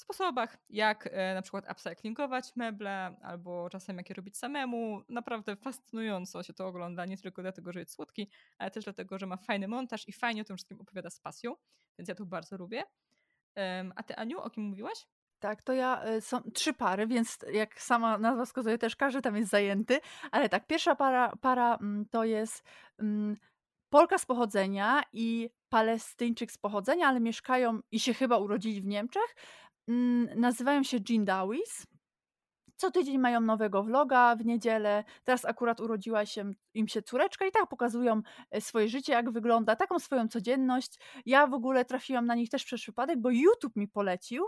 [0.00, 5.02] sposobach, jak e, na przykład upcyclingować meble, albo czasem jak je robić samemu.
[5.08, 9.26] Naprawdę fascynująco się to ogląda, nie tylko dlatego, że jest słodki, ale też dlatego, że
[9.26, 11.56] ma fajny montaż i fajnie o tym wszystkim opowiada z pasją,
[11.98, 12.84] więc ja to bardzo lubię.
[13.96, 15.06] A ty, Aniu, o kim mówiłaś?
[15.38, 19.36] Tak, to ja y, są trzy pary, więc jak sama nazwa wskazuje, też każdy tam
[19.36, 20.00] jest zajęty.
[20.30, 22.64] Ale tak, pierwsza para, para mm, to jest
[22.98, 23.36] mm,
[23.90, 29.36] Polka z pochodzenia i Palestyńczyk z pochodzenia, ale mieszkają i się chyba urodzili w Niemczech.
[29.88, 31.86] Mm, Nazywają się Jean Dawis.
[32.76, 35.04] Co tydzień mają nowego vloga w niedzielę.
[35.24, 39.76] Teraz akurat urodziła się im się córeczka i tak pokazują e, swoje życie, jak wygląda,
[39.76, 40.98] taką swoją codzienność.
[41.26, 44.44] Ja w ogóle trafiłam na nich też przez przypadek, bo YouTube mi polecił,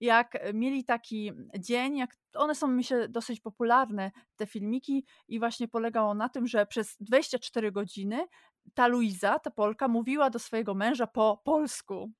[0.00, 5.38] jak e, mieli taki dzień, jak one są mi się dosyć popularne, te filmiki, i
[5.38, 8.26] właśnie polegało na tym, że przez 24 godziny
[8.74, 12.12] ta Luiza, ta Polka, mówiła do swojego męża po polsku.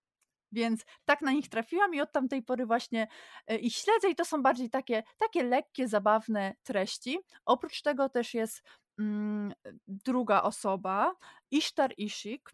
[0.52, 3.08] Więc tak na nich trafiłam i od tamtej pory właśnie
[3.46, 7.18] e, ich śledzę i to są bardziej takie, takie lekkie, zabawne treści.
[7.44, 8.62] Oprócz tego też jest
[8.98, 9.52] mm,
[9.86, 11.14] druga osoba,
[11.50, 12.50] Ishtar Ishik.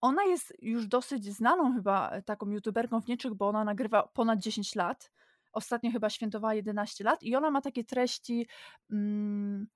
[0.00, 4.38] Ona jest już dosyć znaną chyba e, taką youtuberką w Niemczech, bo ona nagrywa ponad
[4.38, 5.10] 10 lat.
[5.52, 8.46] Ostatnio chyba świętowała 11 lat i ona ma takie treści
[8.90, 9.66] mm,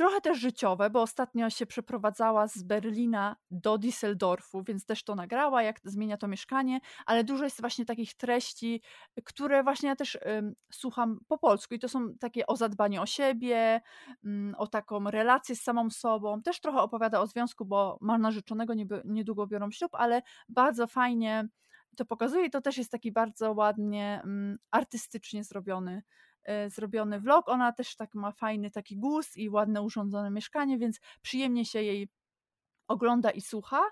[0.00, 5.62] trochę też życiowe, bo ostatnio się przeprowadzała z Berlina do Düsseldorfu, więc też to nagrała,
[5.62, 8.82] jak zmienia to mieszkanie, ale dużo jest właśnie takich treści,
[9.24, 10.18] które właśnie ja też
[10.72, 13.80] słucham po polsku i to są takie o zadbaniu o siebie,
[14.24, 16.42] ym, o taką relację z samą sobą.
[16.42, 21.48] Też trochę opowiada o związku, bo ma narzeczonego, niedługo biorą ślub, ale bardzo fajnie
[21.96, 26.02] to pokazuje i to też jest taki bardzo ładnie ym, artystycznie zrobiony
[26.68, 27.48] zrobiony vlog.
[27.48, 32.08] Ona też tak ma fajny taki gust i ładne urządzone mieszkanie, więc przyjemnie się jej
[32.90, 33.82] ogląda i słucha.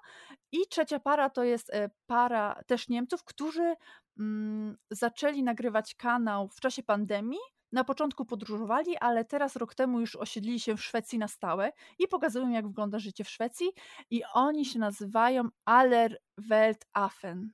[0.53, 3.75] I trzecia para to jest e, para też Niemców, którzy
[4.19, 7.39] mm, zaczęli nagrywać kanał w czasie pandemii.
[7.73, 12.09] Na początku podróżowali, ale teraz rok temu już osiedlili się w Szwecji na stałe i
[12.09, 13.71] pokazują, jak wygląda życie w Szwecji.
[14.11, 17.51] I oni się nazywają Aller Weltaffen.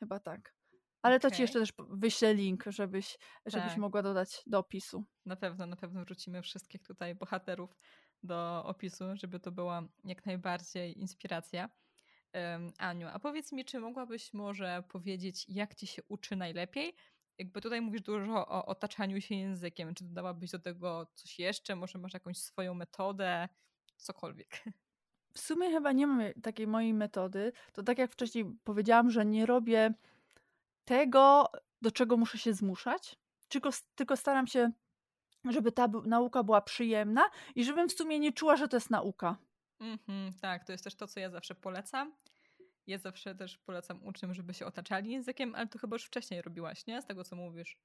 [0.00, 0.61] Chyba tak.
[1.02, 3.78] Ale to ci jeszcze też wyślę link, żebyś, żebyś Tak.
[3.78, 5.04] mogła dodać do opisu.
[5.26, 7.76] Na pewno, na pewno wrzucimy wszystkich tutaj bohaterów
[8.22, 11.70] do opisu, żeby to była jak najbardziej inspiracja.
[12.32, 16.94] Em, Aniu, a powiedz mi, czy mogłabyś może powiedzieć, jak ci się uczy najlepiej?
[17.38, 19.94] Jakby tutaj mówisz dużo o otaczaniu się językiem.
[19.94, 21.76] Czy dodałabyś do tego coś jeszcze?
[21.76, 23.48] Może masz jakąś swoją metodę?
[23.96, 24.62] Cokolwiek.
[25.34, 27.52] W sumie chyba nie mam takiej mojej metody.
[27.72, 29.94] To tak jak wcześniej powiedziałam, że nie robię
[30.84, 31.50] tego,
[31.82, 33.16] do czego muszę się zmuszać,
[33.48, 34.70] tylko, tylko staram się,
[35.50, 37.22] żeby ta nauka była przyjemna
[37.54, 39.36] i żebym w sumie nie czuła, że to jest nauka.
[39.80, 42.12] Mhm, tak, to jest też to, co ja zawsze polecam.
[42.86, 46.86] Ja zawsze też polecam uczniom, żeby się otaczali językiem, ale to chyba już wcześniej robiłaś,
[46.86, 47.02] nie?
[47.02, 47.78] Z tego, co mówisz.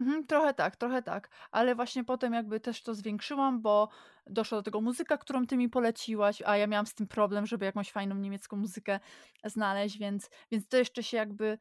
[0.00, 3.88] Mhm, trochę tak, trochę tak, ale właśnie potem jakby też to zwiększyłam, bo
[4.26, 7.64] doszła do tego muzyka, którą ty mi poleciłaś, a ja miałam z tym problem, żeby
[7.64, 9.00] jakąś fajną niemiecką muzykę
[9.44, 11.58] znaleźć, więc, więc to jeszcze się jakby mm,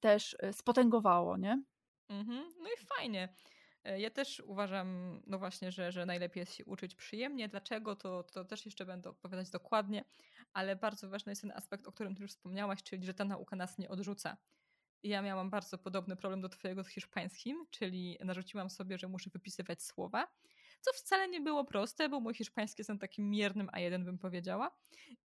[0.00, 1.62] też y, spotęgowało, nie?
[2.08, 2.48] Mhm.
[2.58, 3.34] No i fajnie.
[3.84, 7.48] E, Ja też uważam, no właśnie, że, że najlepiej jest się uczyć przyjemnie.
[7.48, 7.96] Dlaczego?
[7.96, 10.04] To, to też jeszcze będę opowiadać dokładnie,
[10.52, 13.56] ale bardzo ważny jest ten aspekt, o którym ty już wspomniałaś, czyli że ta nauka
[13.56, 14.36] nas nie odrzuca.
[15.02, 19.82] Ja miałam bardzo podobny problem do twojego z hiszpańskim, czyli narzuciłam sobie, że muszę wypisywać
[19.82, 20.28] słowa,
[20.80, 24.70] co wcale nie było proste, bo mój hiszpański jest takim miernym A1 bym powiedziała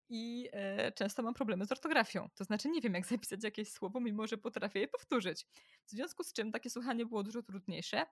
[0.09, 2.29] i e, często mam problemy z ortografią.
[2.35, 5.45] To znaczy nie wiem, jak zapisać jakieś słowo, mimo że potrafię je powtórzyć.
[5.85, 8.05] W związku z czym takie słuchanie było dużo trudniejsze.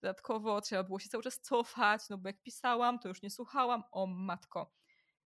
[0.00, 3.82] Dodatkowo trzeba było się cały czas cofać, no bo jak pisałam, to już nie słuchałam.
[3.92, 4.74] O matko.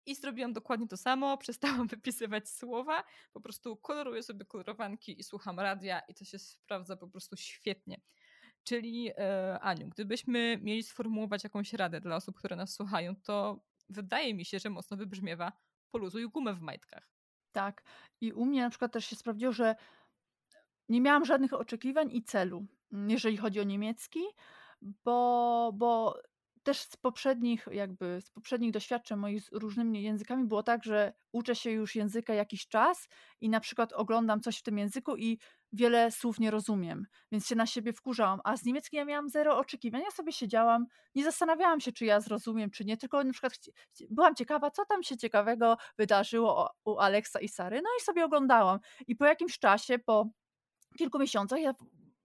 [0.06, 5.60] I zrobiłam dokładnie to samo, przestałam wypisywać słowa, po prostu koloruję sobie kolorowanki i słucham
[5.60, 8.00] radia i to się sprawdza po prostu świetnie.
[8.66, 14.34] Czyli e, Aniu, gdybyśmy mieli sformułować jakąś radę dla osób, które nas słuchają, to wydaje
[14.34, 15.52] mi się, że mocno wybrzmiewa
[15.90, 17.10] poluzuj gumę w majtkach.
[17.52, 17.82] Tak.
[18.20, 19.76] I u mnie na przykład też się sprawdziło, że
[20.88, 24.20] nie miałam żadnych oczekiwań i celu, mm, jeżeli chodzi o niemiecki,
[24.82, 26.20] bo, bo
[26.62, 31.54] też z poprzednich jakby, z poprzednich doświadczeń moich z różnymi językami było tak, że uczę
[31.54, 33.08] się już języka jakiś czas
[33.40, 35.38] i na przykład oglądam coś w tym języku i
[35.76, 39.58] wiele słów nie rozumiem, więc się na siebie wkurzałam, a z niemieckim ja miałam zero
[39.58, 40.02] oczekiwań.
[40.04, 43.52] Ja sobie siedziałam, nie zastanawiałam się, czy ja zrozumiem, czy nie, tylko na przykład
[44.10, 48.78] byłam ciekawa, co tam się ciekawego wydarzyło u Aleksa i Sary, no i sobie oglądałam.
[49.06, 50.28] I po jakimś czasie, po
[50.98, 51.74] kilku miesiącach, ja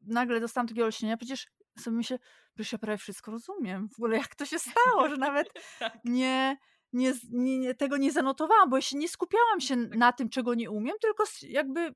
[0.02, 1.48] nagle dostałam takiego olśnienia, przecież
[1.80, 2.20] sobie myślę,
[2.54, 3.90] przecież ja prawie wszystko rozumiem.
[3.90, 5.48] W ogóle jak to się stało, że nawet
[5.80, 5.98] Tak.
[6.06, 6.58] nie,
[6.94, 10.72] nie, nie, tego nie zanotowałam, bo ja się nie skupiałam się na tym, czego nie
[10.72, 11.96] umiem, tylko jakby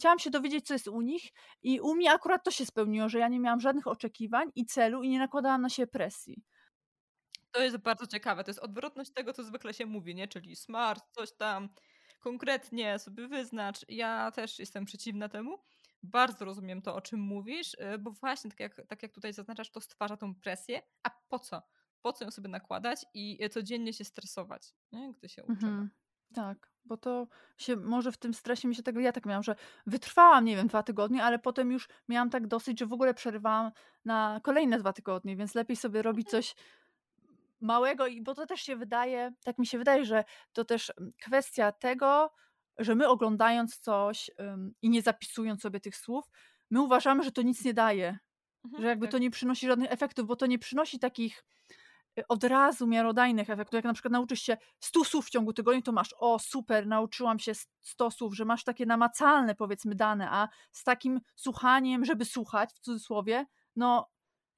[0.00, 1.22] chciałam się dowiedzieć, co jest u nich
[1.62, 5.02] i u mnie akurat to się spełniło, że ja nie miałam żadnych oczekiwań i celu
[5.02, 6.42] i nie nakładałam na siebie presji.
[7.50, 8.44] To jest bardzo ciekawe.
[8.44, 10.28] To jest odwrotność tego, co zwykle się mówi, nie?
[10.28, 11.68] Czyli smart, coś tam
[12.20, 13.78] konkretnie sobie wyznacz.
[13.88, 15.58] Ja też jestem przeciwna temu.
[16.02, 19.70] Bardzo rozumiem to, o czym mówisz, y, bo właśnie tak jak, tak jak tutaj zaznaczasz,
[19.70, 20.82] to stwarza tą presję.
[21.02, 21.62] A po co?
[22.02, 25.12] Po co ją sobie nakładać i y, codziennie się stresować, nie?
[25.12, 25.82] gdy się uczymy?
[25.82, 25.90] Mhm.
[26.34, 29.56] Tak, bo to się może w tym stresie mi się tego, ja tak miałam, że
[29.86, 33.72] wytrwałam, nie wiem, dwa tygodnie, ale potem już miałam tak dosyć, że w ogóle przerywałam
[34.04, 36.54] na kolejne dwa tygodnie, więc lepiej sobie robić coś
[37.60, 41.12] małego, i bo to też się wydaje, tak mi się wydaje, że to też mm,
[41.22, 42.30] kwestia tego,
[42.78, 46.24] że my oglądając coś ym, i nie zapisując sobie tych słów,
[46.70, 48.18] my uważamy, że to nic nie daje,
[48.64, 49.12] Mhm, że jakby tak.
[49.12, 51.44] to nie przynosi żadnych efektów, bo to nie przynosi takich
[52.28, 53.74] od razu miarodajnych efektów.
[53.74, 57.38] Jak na przykład nauczysz się 100 słów w ciągu tygodnia, to masz, o super, nauczyłam
[57.38, 62.70] się 100 słów, że masz takie namacalne powiedzmy dane, a z takim słuchaniem, żeby słuchać
[62.72, 63.46] w cudzysłowie,
[63.76, 64.10] no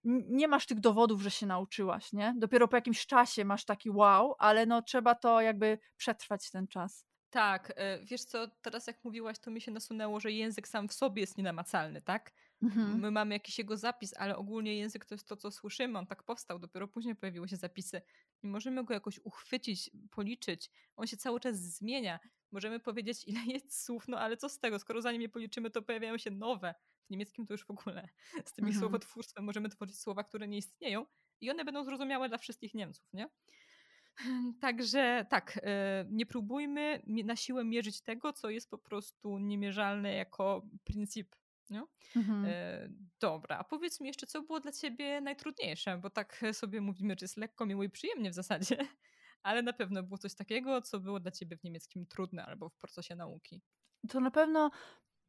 [0.04, 2.34] nie masz tych dowodów, że się nauczyłaś, nie?
[2.38, 7.06] Dopiero po jakimś czasie masz taki wow, ale no trzeba to jakby przetrwać ten czas.
[7.30, 10.92] Tak, y, wiesz co, teraz jak mówiłaś, to mi się nasunęło, że język sam w
[10.92, 12.32] sobie jest nienamacalny, tak?
[12.62, 13.00] Mhm.
[13.00, 15.98] My mamy jakiś jego zapis, ale ogólnie język to jest to, co słyszymy.
[15.98, 18.02] On tak powstał, dopiero później pojawiły się zapisy.
[18.42, 20.70] Nie możemy go jakoś uchwycić, policzyć.
[20.96, 22.20] On się cały czas zmienia.
[22.52, 24.78] Możemy powiedzieć, ile jest słów, no ale co z tego?
[24.78, 26.74] Skoro zanim je policzymy, to pojawiają się nowe.
[27.06, 28.08] W niemieckim to już w ogóle.
[28.46, 28.80] Z tymi Mhm.
[28.80, 31.06] słowotwórstwem możemy tworzyć słowa, które nie istnieją
[31.40, 33.28] i one będą zrozumiałe dla wszystkich Niemców, nie?
[34.60, 40.68] Także tak, e, nie próbujmy na siłę mierzyć tego, co jest po prostu niemierzalne jako
[40.84, 41.36] pryncyp.
[41.70, 41.82] Nie?
[42.16, 42.44] Mhm.
[42.48, 42.88] E,
[43.20, 47.24] dobra, a powiedz mi jeszcze, co było dla ciebie najtrudniejsze, bo tak sobie mówimy, że
[47.24, 48.76] jest lekko, miło i przyjemnie w zasadzie,
[49.42, 52.76] ale na pewno było coś takiego, co było dla ciebie w niemieckim trudne albo w
[52.76, 53.62] procesie nauki.
[54.08, 54.70] To na pewno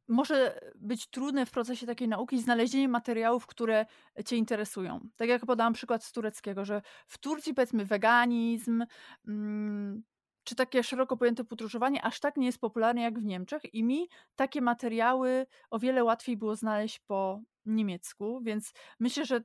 [0.08, 3.86] może być trudne w procesie takiej nauki znalezienie materiałów, które
[4.26, 5.08] cię interesują.
[5.16, 8.84] Tak jak podałam przykład z tureckiego, że w Turcji powiedzmy weganizm,
[9.28, 10.02] mm,
[10.44, 14.08] czy takie szeroko pojęte podróżowanie aż tak nie jest popularne jak w Niemczech i mi
[14.36, 19.40] takie materiały o wiele łatwiej było znaleźć po niemiecku, więc myślę, że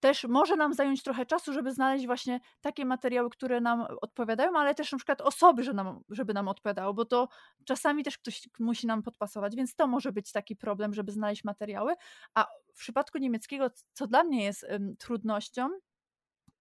[0.00, 4.74] też może nam zająć trochę czasu, żeby znaleźć właśnie takie materiały, które nam odpowiadają, ale
[4.74, 7.28] też na przykład osoby, że nam, żeby nam odpowiadało, bo to
[7.64, 11.94] czasami też ktoś musi nam podpasować, więc to może być taki problem, żeby znaleźć materiały.
[12.34, 15.68] A w przypadku niemieckiego, co dla mnie jest ym, trudnością,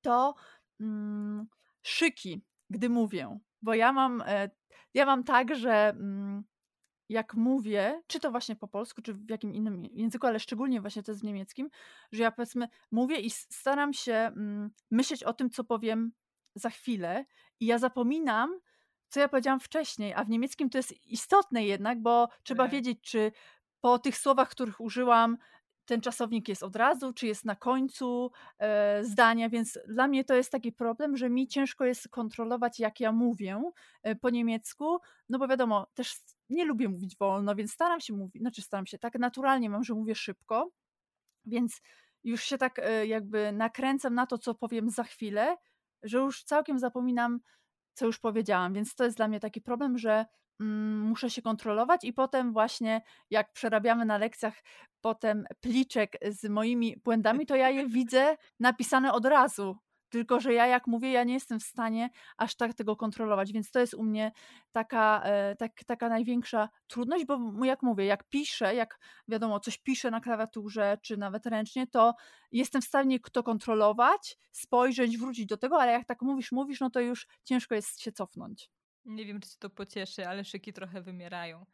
[0.01, 0.35] to
[0.79, 1.47] mm,
[1.81, 3.39] szyki, gdy mówię.
[3.61, 4.49] Bo ja mam, e,
[4.93, 6.43] ja mam tak, że mm,
[7.09, 11.03] jak mówię, czy to właśnie po polsku, czy w jakim innym języku, ale szczególnie właśnie
[11.03, 11.69] to jest w niemieckim,
[12.11, 16.11] że ja powiedzmy mówię i staram się mm, myśleć o tym, co powiem
[16.55, 17.25] za chwilę
[17.59, 18.59] i ja zapominam,
[19.09, 22.71] co ja powiedziałam wcześniej, a w niemieckim to jest istotne jednak, bo trzeba Tak.
[22.71, 23.31] wiedzieć, czy
[23.81, 25.37] po tych słowach, których użyłam,
[25.87, 30.35] ten czasownik jest od razu, czy jest na końcu e, zdania, więc dla mnie to
[30.35, 33.71] jest taki problem, że mi ciężko jest kontrolować, jak ja mówię
[34.03, 36.15] e, po niemiecku, no bo wiadomo, też
[36.49, 39.93] nie lubię mówić wolno, więc staram się mówić, znaczy staram się, tak naturalnie mam, że
[39.93, 40.71] mówię szybko,
[41.45, 41.81] więc
[42.23, 45.57] już się tak e, jakby nakręcam na to, co powiem za chwilę,
[46.03, 47.39] że już całkiem zapominam,
[47.93, 50.25] co już powiedziałam, więc to jest dla mnie taki problem, że
[50.59, 54.53] muszę się kontrolować i potem właśnie jak przerabiamy na lekcjach
[55.01, 59.77] potem pliczek z moimi błędami, to ja je widzę napisane od razu.
[60.09, 63.71] Tylko, że ja jak mówię, ja nie jestem w stanie aż tak tego kontrolować, więc
[63.71, 64.31] to jest u mnie
[64.71, 70.11] taka, e, tak, taka największa trudność, bo jak mówię, jak piszę, jak wiadomo, coś piszę
[70.11, 72.13] na klawiaturze, czy nawet ręcznie, to
[72.51, 76.89] jestem w stanie to kontrolować, spojrzeć, wrócić do tego, ale jak tak mówisz, mówisz, no
[76.89, 78.76] to już ciężko jest się cofnąć.
[79.07, 81.65] Nie wiem, czy cię to pocieszy, ale szyki trochę wymierają.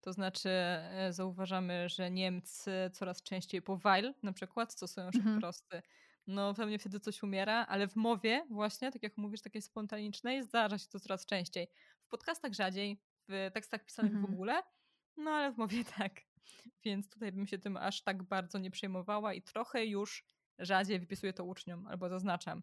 [0.00, 5.38] To znaczy, e, zauważamy, że Niemcy coraz częściej po weil na przykład stosują szyk Mhm.
[5.40, 5.82] prosty.
[6.26, 10.78] No pewnie wtedy coś umiera, ale w mowie właśnie, tak jak mówisz, takiej spontanicznej, zdarza
[10.78, 11.68] się to coraz częściej.
[12.04, 14.34] W podcastach rzadziej, w tekstach pisanych w Mhm.
[14.34, 14.62] ogóle,
[15.16, 16.20] no ale w mowie tak.
[16.84, 20.26] Więc tutaj bym się tym aż tak bardzo nie przejmowała i trochę już
[20.60, 22.62] rzadziej wypisuję to uczniom albo zaznaczam.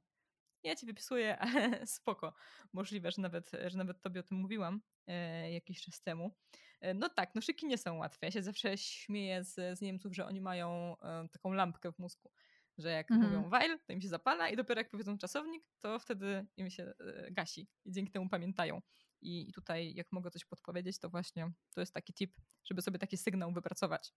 [0.64, 2.34] Ja ci wypisuję, ale spoko.
[2.74, 6.36] Możliwe, że nawet, że nawet tobie o tym mówiłam e, jakiś czas temu.
[6.82, 8.26] E, no tak, no szyki nie są łatwe.
[8.26, 12.32] Ja się zawsze śmieję z, z Niemców, że oni mają e, taką lampkę w mózgu,
[12.78, 13.30] że jak Mhm.
[13.32, 16.84] mówią while, to im się zapala i dopiero jak powiedzą czasownik, to wtedy im się
[16.84, 18.82] e, gasi i dzięki temu pamiętają.
[19.22, 23.00] I, I tutaj, jak mogę coś podpowiedzieć, to właśnie to jest taki tip, żeby sobie
[23.00, 24.14] taki sygnał wypracować.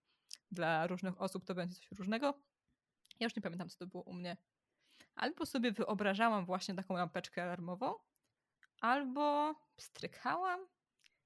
[0.50, 2.42] Dla różnych osób to będzie coś różnego.
[3.20, 4.36] Ja już nie pamiętam, co to było u mnie.
[5.14, 7.94] Albo sobie wyobrażałam właśnie taką lampeczkę alarmową,
[8.80, 10.60] albo strykałam.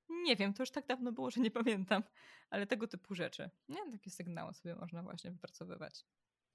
[0.09, 2.03] Nie wiem, to już tak dawno było, że nie pamiętam,
[2.51, 3.51] ale tego typu rzeczy.
[3.69, 6.07] Nie, takie sygnały sobie można właśnie wypracowywać.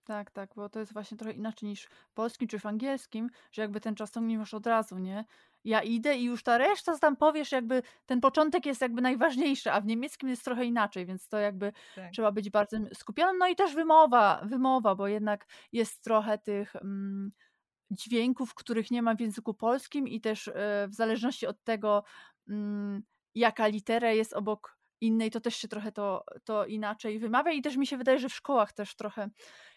[0.03, 3.61] Tak, tak, bo to jest właśnie trochę inaczej niż w polskim czy w angielskim, że
[3.61, 5.25] jakby ten czasownik masz od razu, nie?
[5.63, 9.81] Ja idę i już ta reszta tam powiesz, jakby ten początek jest jakby najważniejszy, a
[9.81, 12.13] w niemieckim jest trochę inaczej, więc to jakby Tak.
[12.13, 13.37] trzeba być bardzo skupionym.
[13.37, 17.31] No i też wymowa, wymowa, bo jednak jest trochę tych mm,
[17.91, 20.53] dźwięków, których nie ma w języku polskim i też e,
[20.89, 22.03] w zależności od tego,
[22.49, 23.03] mm,
[23.35, 27.77] jaka litera jest obok innej, to też się trochę to, to inaczej wymawia i też
[27.77, 29.29] mi się wydaje, że w szkołach też trochę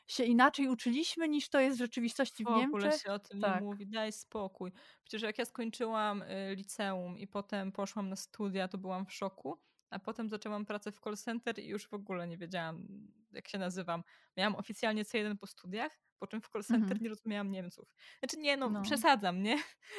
[0.06, 3.02] się inaczej uczyliśmy niż to jest w rzeczywistości w W ogóle Niemczech.
[3.02, 3.54] się o tym Tak.
[3.54, 4.72] nie mówi, daj spokój.
[5.02, 9.60] Przecież jak ja skończyłam y, liceum i potem poszłam na studia, to byłam w szoku,
[9.90, 12.86] a potem zaczęłam pracę w call center i już w ogóle nie wiedziałam,
[13.32, 14.02] jak się nazywam.
[14.36, 17.00] Miałam oficjalnie C1 po studiach, po czym w call center Mhm.
[17.02, 17.94] nie rozumiałam Niemców.
[18.18, 18.82] Znaczy nie, no, No.
[18.82, 19.58] przesadzam, nie?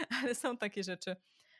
[0.24, 1.16] Ale są takie rzeczy.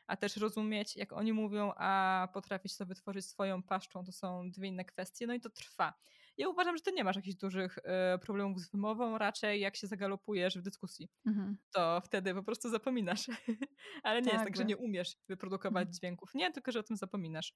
[0.06, 4.68] A też rozumieć, jak oni mówią, a potrafić sobie wytworzyć swoją paszczą, to są dwie
[4.68, 5.94] inne kwestie, no i to trwa.
[6.38, 9.86] Ja uważam, że ty nie masz jakichś dużych y, problemów z wymową, raczej jak się
[9.86, 11.56] zagalopujesz w dyskusji Mhm.
[11.72, 13.26] to wtedy po prostu zapominasz.
[14.02, 15.92] Ale nie jest Tak, tak, że nie umiesz wyprodukować Mhm.
[15.94, 16.34] dźwięków.
[16.34, 17.54] Nie, tylko że o tym zapominasz.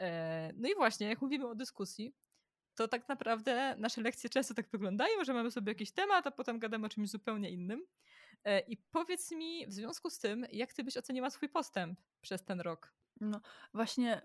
[0.00, 2.14] E, No i właśnie, jak mówimy o dyskusji,
[2.74, 6.58] to tak naprawdę nasze lekcje często tak wyglądają, że mamy sobie jakiś temat, a potem
[6.58, 7.86] gadamy o czymś zupełnie innym.
[8.44, 12.44] E, I powiedz mi w związku z tym, jak ty byś oceniła swój postęp przez
[12.44, 12.92] ten rok?
[13.20, 13.40] No
[13.74, 14.22] właśnie,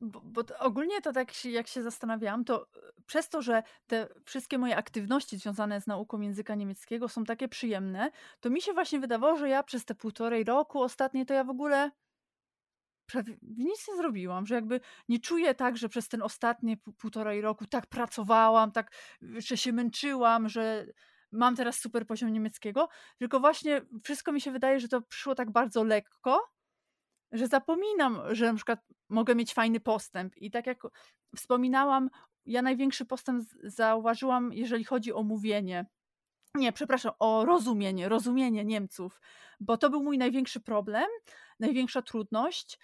[0.00, 2.66] bo, bo to ogólnie to tak się, jak się zastanawiałam, to e,
[3.06, 8.10] przez to, że te wszystkie moje aktywności związane z nauką języka niemieckiego są takie przyjemne,
[8.40, 11.50] to mi się właśnie wydawało, że ja przez te półtorej roku ostatnie to ja w
[11.50, 11.90] ogóle
[13.42, 17.66] nic nie zrobiłam, że jakby nie czuję tak, że przez ten ostatnie pół- półtorej roku
[17.66, 18.90] tak pracowałam, tak,
[19.22, 20.86] że się męczyłam, że
[21.34, 25.50] mam teraz super poziom niemieckiego, tylko właśnie wszystko mi się wydaje, że to przyszło tak
[25.50, 26.54] bardzo lekko,
[27.32, 30.36] że zapominam, że na przykład mogę mieć fajny postęp.
[30.36, 30.82] I tak jak
[31.36, 32.10] wspominałam,
[32.46, 35.86] ja największy postęp zauważyłam, jeżeli chodzi o mówienie.
[36.54, 39.20] Nie, przepraszam, o rozumienie, rozumienie Niemców,
[39.60, 41.06] bo to był mój największy problem,
[41.60, 42.78] największa trudność.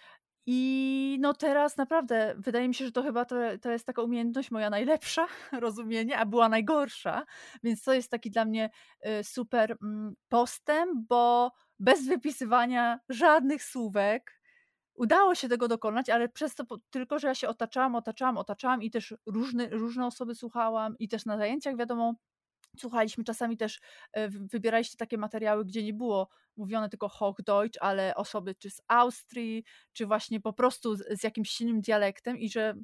[0.47, 4.51] I no teraz naprawdę wydaje mi się, że to chyba to, to jest taka umiejętność
[4.51, 7.27] moja najlepsza, rozumienie, a była najgorsza.
[7.63, 8.71] Więc to jest taki dla mnie
[9.07, 14.41] y, super mm, postęp, bo bez wypisywania żadnych słówek
[14.95, 18.91] udało się tego dokonać, ale przez to tylko, że ja się otaczałam, otaczałam, otaczałam i
[18.91, 22.15] też różne, różne osoby słuchałam i też na zajęciach wiadomo
[22.79, 23.81] słuchaliśmy czasami też,
[24.13, 28.83] e, wy- wybieraliście takie materiały, gdzie nie było mówione tylko Hochdeutsch, ale osoby czy z
[28.89, 32.75] Austrii, czy właśnie po prostu z, z jakimś silnym dialektem i że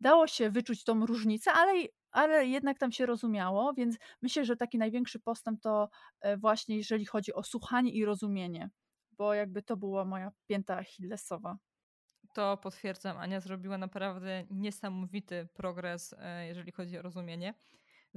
[0.00, 1.72] dało się wyczuć tą różnicę, ale,
[2.10, 5.88] ale jednak tam się rozumiało, więc myślę, że taki największy postęp to
[6.20, 8.70] e, właśnie jeżeli chodzi o słuchanie i rozumienie,
[9.12, 11.58] bo jakby to była moja pięta achillesowa.
[12.34, 17.54] To potwierdzam, Ania zrobiła naprawdę niesamowity progres, e, jeżeli chodzi o rozumienie.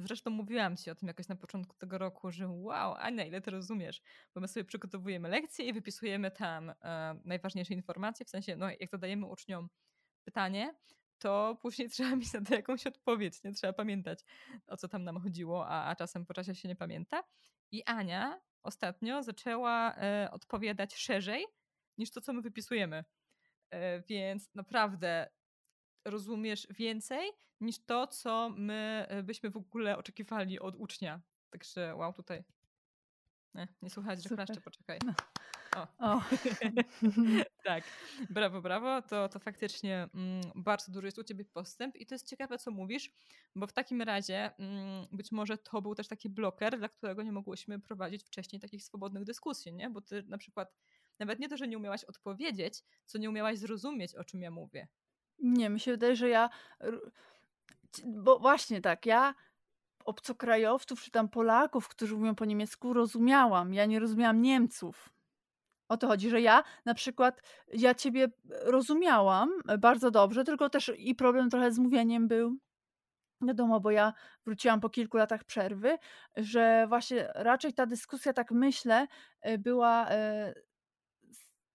[0.02, 3.52] Zresztą mówiłam ci o tym jakoś na początku tego roku, że wow, Ania, ile ty
[3.52, 4.02] rozumiesz?
[4.36, 8.90] Bo my sobie przygotowujemy lekcje i wypisujemy tam e, najważniejsze informacje, w sensie, no jak
[8.90, 9.70] zadajemy uczniom
[10.24, 10.76] pytanie,
[11.20, 14.20] to później trzeba mieć na to jakąś odpowiedź, nie trzeba pamiętać,
[14.68, 17.24] o co tam nam chodziło, a, a czasem po czasie się nie pamięta.
[17.72, 21.46] I Ania ostatnio zaczęła e, odpowiadać szerzej
[21.98, 23.04] niż to, co my wypisujemy.
[23.70, 25.30] E, więc naprawdę
[26.06, 27.32] rozumiesz więcej
[27.62, 31.22] niż to, co my e, byśmy w ogóle oczekiwali od ucznia.
[31.50, 32.44] Także wow, tutaj.
[33.56, 34.46] Nie, nie słuchać, że Super.
[34.46, 35.00] klaszczę, poczekaj.
[35.06, 35.14] No.
[35.76, 35.88] O.
[36.00, 36.22] O.
[37.64, 37.84] tak,
[38.30, 39.02] brawo, brawo.
[39.02, 42.72] To, to faktycznie mm, bardzo duży jest u ciebie postęp i to jest ciekawe, co
[42.72, 43.12] mówisz,
[43.56, 47.32] bo w takim razie mm, być może to był też taki bloker, dla którego nie
[47.32, 49.90] mogłyśmy prowadzić wcześniej takich swobodnych dyskusji, nie?
[49.90, 50.76] Bo ty na przykład
[51.20, 54.88] nawet nie to, że nie umiałaś odpowiedzieć, co nie umiałaś zrozumieć, o czym ja mówię.
[55.42, 56.50] Nie, mi się wydaje, że ja.
[58.06, 59.36] Bo właśnie tak, ja
[60.06, 63.74] obcokrajowców czy tam Polaków, którzy mówią po niemiecku, rozumiałam.
[63.74, 65.10] Ja nie rozumiałam Niemców.
[65.90, 67.42] O to chodzi, że ja na przykład,
[67.74, 68.28] ja ciebie
[68.64, 72.58] rozumiałam bardzo dobrze, tylko też i problem trochę z mówieniem był.
[73.42, 74.14] wiadomo, bo ja
[74.46, 75.98] wróciłam po kilku latach przerwy,
[76.38, 79.08] że właśnie raczej ta dyskusja, tak myślę,
[79.48, 80.69] y, była y,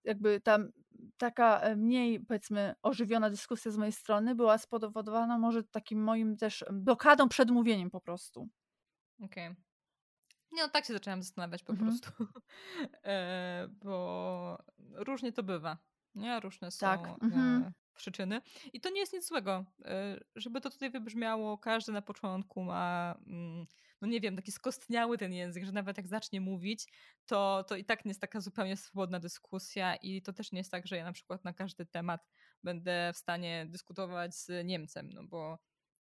[0.05, 0.69] jakby tam
[1.17, 6.65] taka e, mniej, powiedzmy, ożywiona dyskusja z mojej strony była spowodowana może takim moim też
[6.73, 8.49] blokadą przed mówieniem po prostu.
[9.21, 9.49] Okej.
[9.49, 9.65] Okay.
[10.53, 11.91] Nie, no tak się zaczęłam zastanawiać po mhm.
[11.91, 12.11] prostu,
[13.05, 14.59] e, bo
[14.93, 15.79] różnie to bywa.
[16.15, 17.07] Nie, różne są tak.
[17.07, 17.73] e, mhm.
[17.95, 18.41] przyczyny.
[18.73, 19.65] I to nie jest nic złego.
[19.85, 23.67] E, żeby to tutaj wybrzmiało, każdy na początku ma, mm,
[24.01, 26.87] no nie wiem, taki skostniały ten język, że nawet jak zacznie mówić,
[27.27, 30.71] to, to i tak nie jest taka zupełnie swobodna dyskusja i to też nie jest
[30.71, 32.29] tak, że ja na przykład na każdy temat
[32.63, 35.59] będę w stanie dyskutować z Niemcem, no bo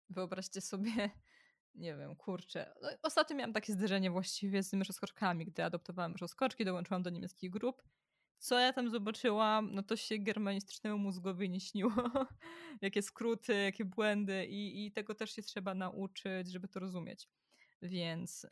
[0.09, 0.91] wyobraźcie sobie,
[1.75, 2.73] nie wiem, kurczę.
[2.81, 7.51] No, ostatnio miałam takie zderzenie właściwie z tymi rozkoczkami, gdy adoptowałam rozkoczki, dołączyłam do niemieckich
[7.51, 7.83] grup.
[8.39, 11.91] Co ja tam zobaczyłam, no to się germanistycznemu mózgowi nie śniło.
[12.81, 17.29] jakie skróty, jakie błędy i, i tego też się trzeba nauczyć, żeby to rozumieć.
[17.83, 18.47] Więc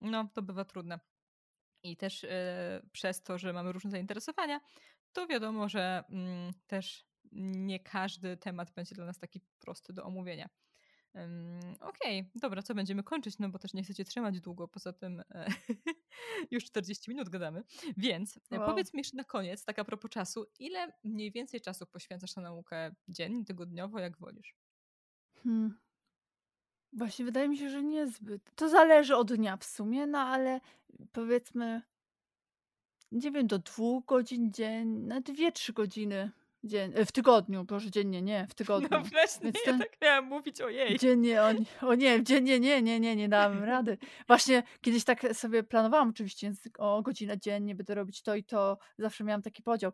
[0.00, 1.00] no, to bywa trudne.
[1.82, 2.28] I też y,
[2.92, 4.60] przez to, że mamy różne zainteresowania,
[5.12, 10.48] to wiadomo, że mm, też nie każdy temat będzie dla nas taki prosty do omówienia.
[11.80, 15.22] Okej, okay, dobra, co będziemy kończyć, no bo też nie chcecie trzymać długo, poza tym
[15.30, 15.46] e,
[16.50, 17.64] już 40 minut gadamy.
[17.96, 18.68] Więc e, wow.
[18.68, 22.42] powiedz mi jeszcze na koniec, tak a propos czasu, ile mniej więcej czasu poświęcasz na
[22.42, 24.56] naukę dziennie, tygodniowo, jak wolisz?
[25.42, 25.78] Hmm.
[26.96, 28.42] Właśnie wydaje mi się, że niezbyt.
[28.54, 30.60] To zależy od dnia w sumie, no ale
[31.12, 31.82] powiedzmy,
[33.12, 36.30] nie wiem, do dwóch godzin dziennie, na dwie, trzy godziny
[36.66, 38.88] Dzień, e, w tygodniu, proszę dziennie, nie, w tygodniu.
[38.90, 39.78] No właśnie, Więc ten...
[39.78, 40.98] ja tak miałam mówić, ojej.
[40.98, 41.52] Dziennie, o,
[41.88, 43.98] o nie, dziennie, nie, nie, nie, nie dałam rady.
[44.26, 48.78] Właśnie kiedyś tak sobie planowałam oczywiście, o godzinę dziennie będę robić to i to.
[48.98, 49.92] Zawsze miałam taki podział.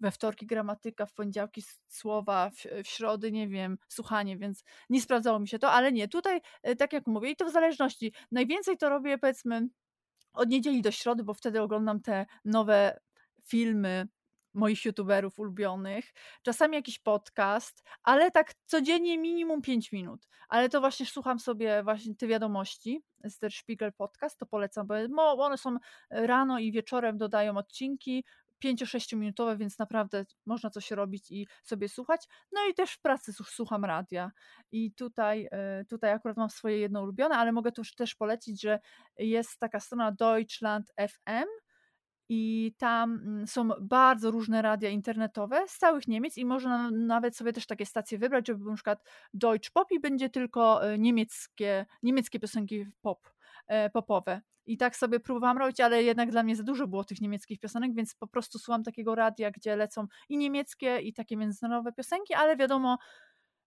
[0.00, 5.38] We wtorki gramatyka, w poniedziałki słowa, w, w środy, nie wiem, słuchanie, więc nie sprawdzało
[5.38, 8.12] mi się to, ale nie, tutaj, e, tak jak mówię, i to w zależności.
[8.30, 9.68] Najwięcej to robię, powiedzmy,
[10.32, 13.00] od niedzieli do środy, bo wtedy oglądam te nowe
[13.44, 14.08] filmy,
[14.54, 20.28] moich youtuberów ulubionych, czasami jakiś podcast, ale tak codziennie minimum 5 minut.
[20.48, 25.32] Ale to właśnie słucham sobie właśnie te wiadomości z Der Spiegel Podcast, to polecam, bo
[25.32, 25.76] one są
[26.10, 28.24] rano i wieczorem dodają odcinki,
[28.64, 32.26] 5-6 minutowe, więc naprawdę można coś robić i sobie słuchać.
[32.52, 34.30] No i też w pracy słucham radia.
[34.72, 38.78] I tutaj, e, tutaj akurat mam swoje jedno ulubione, ale mogę tu też polecić, że
[39.18, 41.48] jest taka strona Deutschland FM,
[42.28, 47.52] i tam mm, są bardzo różne radia internetowe z całych Niemiec i można nawet sobie
[47.52, 49.04] też takie stacje wybrać, żeby na przykład
[49.34, 53.33] Deutsch Pop i będzie tylko e, niemieckie, niemieckie piosenki pop,
[53.92, 54.40] popowe.
[54.66, 57.94] I tak sobie próbowałam robić, ale jednak dla mnie za dużo było tych niemieckich piosenek,
[57.94, 62.56] więc po prostu słucham takiego radia, gdzie lecą i niemieckie, i takie międzynarodowe piosenki, ale
[62.56, 62.98] wiadomo,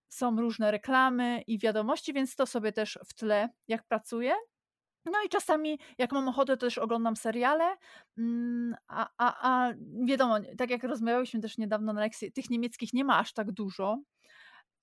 [0.09, 4.33] są różne reklamy i wiadomości, więc to sobie też w tle, jak pracuję,
[5.05, 7.75] no i czasami, jak mam ochotę, to też oglądam seriale,
[8.17, 9.73] mm, a, a, a
[10.05, 13.99] wiadomo, tak jak rozmawiałyśmy też niedawno na lekcji, tych niemieckich nie ma aż tak dużo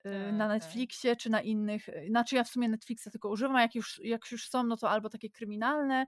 [0.05, 0.49] y, na tak, tak.
[0.49, 1.89] Netflixie czy na innych.
[1.89, 4.89] Y, znaczy ja w sumie Netflixa tylko używam, jak już, jak już są, no to
[4.89, 6.05] albo takie kryminalne,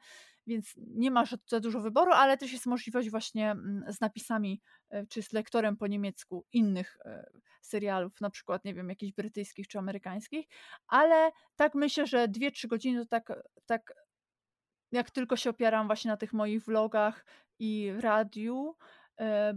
[0.48, 4.62] więc nie ma za dużo wyboru, ale też jest możliwość właśnie mm, z napisami
[4.94, 6.98] y, czy z lektorem po niemiecku innych
[7.62, 10.48] serialów, na przykład, nie wiem, jakichś brytyjskich czy amerykańskich,
[10.88, 13.34] ale tak myślę, że 2-3 godziny to tak,
[13.66, 13.94] tak
[14.92, 17.26] jak tylko się opieram właśnie na tych moich vlogach
[17.60, 18.76] i radiu,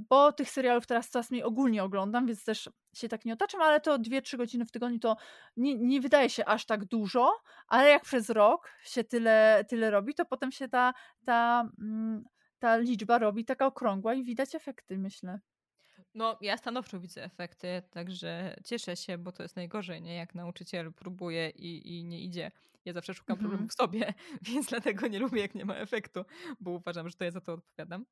[0.08, 3.80] bo tych serialów teraz coraz mniej ogólnie oglądam, więc też się tak nie otaczam, ale
[3.80, 5.16] to 2-3 godziny w tygodniu to
[5.56, 7.32] nie, nie wydaje się aż tak dużo,
[7.68, 10.94] ale jak przez rok się tyle, tyle robi, to potem się ta,
[11.24, 12.24] ta, mm,
[12.58, 15.40] ta liczba robi taka okrągła i widać efekty, myślę.
[16.14, 20.14] No, ja stanowczo widzę efekty, także cieszę się, bo to jest najgorzej, nie?
[20.14, 22.50] Jak nauczyciel próbuje i, i nie idzie.
[22.84, 23.48] Ja zawsze szukam mhm.
[23.48, 26.24] problemów w sobie, więc dlatego nie lubię, jak nie ma efektu,
[26.60, 28.06] bo uważam, że to ja za to odpowiadam.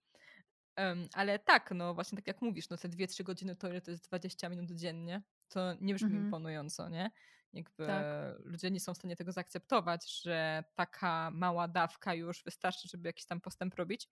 [0.79, 3.91] Um, ale tak, no właśnie tak jak mówisz, no te 2-3 godziny to ile to
[3.91, 6.25] jest 20 minut dziennie, to nie brzmi mhm.
[6.25, 7.11] imponująco, nie?
[7.53, 8.05] Jakby tak.
[8.45, 13.27] ludzie nie są w stanie tego zaakceptować, że taka mała dawka już wystarczy, żeby jakiś
[13.27, 14.09] tam postęp robić.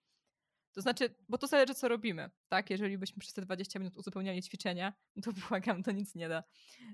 [0.73, 2.71] To znaczy, bo to zależy, co robimy, tak?
[2.71, 6.45] Jeżeli byśmy przez te 20 minut uzupełniali ćwiczenia, no to błagam, to nic nie da.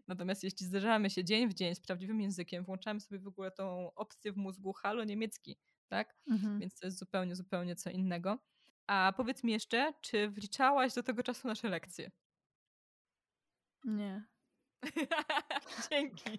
[0.09, 3.95] Natomiast jeśli zderzamy się dzień w dzień z prawdziwym językiem, włączamy sobie w ogóle tą
[3.95, 5.59] opcję w mózgu halo niemiecki,
[5.89, 6.17] tak?
[6.31, 6.61] Mhm.
[6.61, 8.39] Więc to jest zupełnie, zupełnie co innego.
[8.87, 12.11] A powiedz mi jeszcze, czy wliczałaś do tego czasu nasze lekcje?
[13.85, 14.25] Nie.
[15.91, 16.39] Dzięki.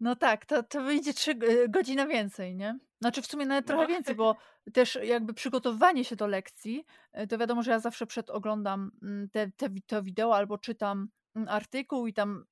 [0.00, 2.78] No tak, to, to wyjdzie trzy e, godzina więcej, nie?
[3.00, 3.88] Znaczy w sumie nawet trochę no.
[3.88, 4.36] więcej, bo
[4.72, 9.28] też jakby przygotowywanie się do lekcji, e, to wiadomo, że ja zawsze przed oglądam mm,
[9.30, 12.44] te, te, to wideo albo czytam mm, artykuł i tam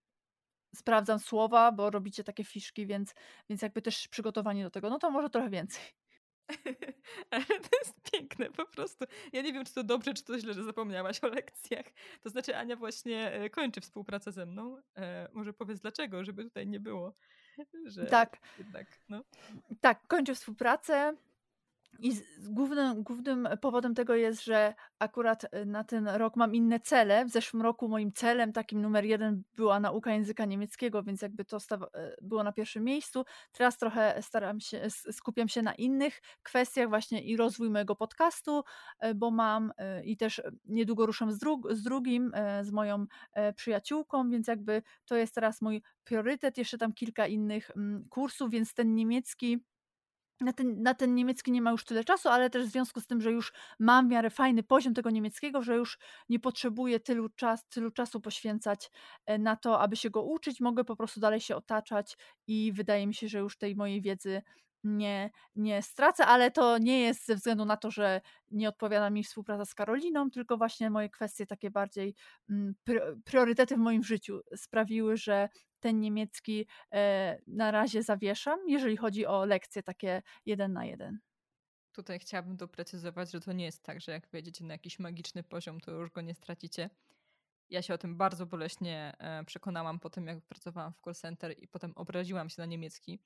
[0.75, 3.15] sprawdzam słowa, bo robicie takie fiszki, więc,
[3.51, 5.83] więc jakby też przygotowanie do tego, no to może trochę więcej.
[7.31, 9.05] Ale to jest piękne po prostu.
[9.33, 11.87] Ja nie wiem, czy to dobrze, czy to źle, że zapomniałaś o lekcjach.
[12.23, 14.83] To znaczy Ania właśnie e, kończy współpracę ze mną.
[14.97, 17.15] E, może powiedz dlaczego, żeby tutaj nie było,
[17.87, 19.25] że Tak, jednak, no.
[19.81, 21.17] tak, kończę współpracę.
[22.01, 22.13] I
[22.49, 27.25] głównym, głównym powodem tego jest, że akurat y, na ten rok mam inne cele.
[27.25, 31.57] W zeszłym roku moim celem takim numer jeden była nauka języka niemieckiego, więc jakby to
[31.57, 31.61] y,
[32.23, 33.25] było na pierwszym miejscu.
[33.53, 38.63] Teraz trochę staram się, skupiam się na innych kwestiach właśnie i rozwój mojego podcastu,
[39.05, 39.73] y, bo mam
[40.05, 42.33] i też niedługo ruszam z, dru- z drugim,
[42.63, 43.07] z moją
[43.57, 46.59] przyjaciółką, więc jakby to jest teraz mój priorytet.
[46.59, 49.61] Jeszcze tam kilka innych mm, kursów, więc ten niemiecki
[50.41, 53.07] na ten, na ten niemiecki nie ma już tyle czasu, ale też w związku z
[53.07, 57.29] tym, że już mam w miarę fajny poziom tego niemieckiego, że już nie potrzebuję tylu,
[57.29, 58.91] czas, tylu czasu poświęcać
[59.27, 62.17] e, na to, aby się go uczyć, mogę po prostu dalej się otaczać
[62.47, 64.43] i wydaje mi się, że już tej mojej wiedzy
[64.85, 68.21] nie, nie stracę, ale to nie jest ze względu na to, że
[68.51, 72.15] nie odpowiada mi współpraca z Karoliną, tylko właśnie moje kwestie takie bardziej
[72.51, 75.49] mm, pr- priorytety w moim życiu sprawiły, że
[75.87, 81.19] ten niemiecki e, na razie zawieszam, jeżeli chodzi o lekcje takie jeden na jeden.
[81.93, 85.81] Tutaj chciałabym doprecyzować, że to nie jest tak, że jak wejdziecie na jakiś magiczny poziom,
[85.81, 86.91] to już go nie stracicie.
[87.71, 91.55] Ja się o tym bardzo boleśnie e, przekonałam po tym, jak pracowałam w call center
[91.59, 93.19] i potem obraziłam się na niemiecki.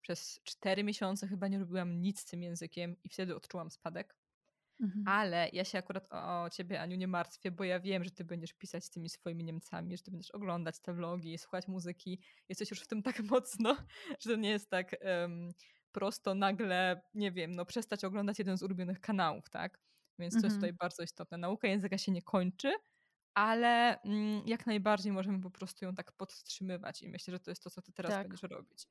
[0.00, 4.16] Przez cztery miesiące chyba nie robiłam nic z tym językiem i wtedy odczułam spadek.
[4.80, 5.04] Mhm.
[5.04, 8.24] Ale ja się akurat o, o ciebie, Aniu, nie martwię, bo ja wiem, że ty
[8.24, 12.20] będziesz pisać z tymi swoimi Niemcami, że ty będziesz oglądać te vlogi, słuchać muzyki.
[12.48, 13.76] Jesteś już w tym tak mocno,
[14.20, 15.50] że to nie jest tak em,
[15.92, 19.80] prosto nagle, nie wiem, no przestać oglądać jeden z ulubionych kanałów, tak?
[20.18, 20.56] Więc to jest Mhm.
[20.56, 21.38] tutaj bardzo istotne.
[21.38, 22.72] Nauka języka się nie kończy,
[23.34, 27.62] ale mm, jak najbardziej możemy po prostu ją tak podtrzymywać i myślę, że to jest
[27.64, 28.22] to, co ty teraz Tak.
[28.22, 28.86] będziesz robić.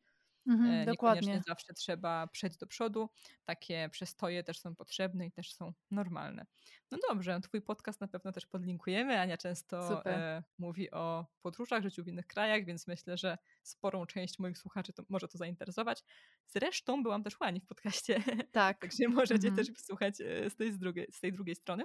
[0.47, 1.41] Mhm, E, Niekoniecznie dokładnie.
[1.47, 3.09] zawsze trzeba przejść do przodu.
[3.45, 6.45] Takie przestoje też są potrzebne i też są normalne.
[6.91, 9.19] No dobrze, twój podcast na pewno też podlinkujemy.
[9.19, 14.39] Ania często e, mówi o podróżach, życiu w innych krajach, więc myślę, że sporą część
[14.39, 16.03] moich słuchaczy to, może to zainteresować.
[16.47, 18.15] Zresztą byłam też u Ani w podcaście,
[18.51, 18.79] Tak.
[18.81, 19.55] także możecie Mhm.
[19.55, 21.83] też wysłuchać e, z tej, z drugiej, z tej drugiej strony,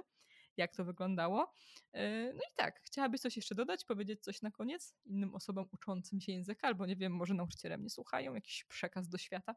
[0.59, 1.53] jak to wyglądało.
[1.93, 6.21] E, No i tak, chciałabyś coś jeszcze dodać, powiedzieć coś na koniec innym osobom uczącym
[6.21, 9.55] się języka, albo nie wiem, może nauczyciele mnie słuchają, jakiś przekaz do świata?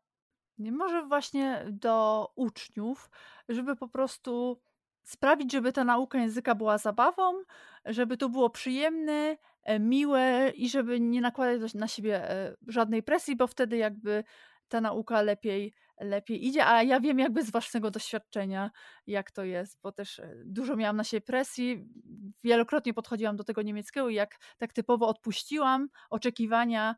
[0.58, 3.10] Nie może właśnie do uczniów,
[3.48, 4.60] żeby po prostu
[5.02, 7.42] sprawić, żeby ta nauka języka była zabawą,
[7.84, 13.36] żeby to było przyjemne, e, miłe i żeby nie nakładać na siebie e, żadnej presji,
[13.36, 14.24] bo wtedy jakby
[14.68, 16.66] ta nauka lepiej, lepiej idzie.
[16.66, 18.70] A ja wiem jakby z własnego doświadczenia,
[19.06, 21.84] jak to jest, bo też e, dużo miałam na siebie presji.
[22.44, 26.96] Wielokrotnie podchodziłam do tego niemieckiego i jak tak typowo odpuściłam oczekiwania,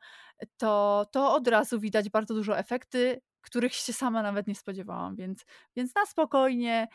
[0.56, 5.44] to, to od razu widać bardzo dużo efekty, których się sama nawet nie spodziewałam, więc,
[5.76, 6.88] więc na spokojnie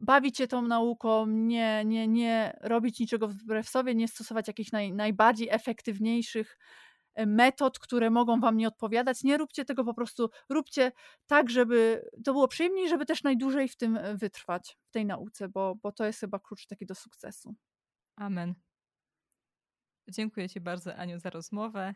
[0.00, 4.92] bawić się tą nauką, nie, nie, nie robić niczego wbrew sobie, nie stosować jakichś naj,
[4.92, 6.58] najbardziej efektywniejszych
[7.16, 9.22] metod, które mogą wam nie odpowiadać.
[9.22, 10.92] Nie róbcie tego po prostu, róbcie
[11.26, 15.48] tak, żeby to było przyjemniej, żeby też najdłużej w tym e, wytrwać, w tej nauce,
[15.48, 17.54] bo, bo to jest chyba klucz taki do sukcesu.
[18.16, 18.54] Amen.
[20.08, 21.94] Dziękuję Ci bardzo, Aniu, za rozmowę.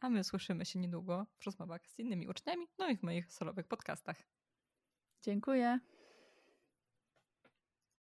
[0.00, 3.66] A my słyszymy się niedługo w rozmowach z innymi uczniami, no i w moich solowych
[3.66, 4.16] podcastach.
[5.22, 5.80] Dziękuję.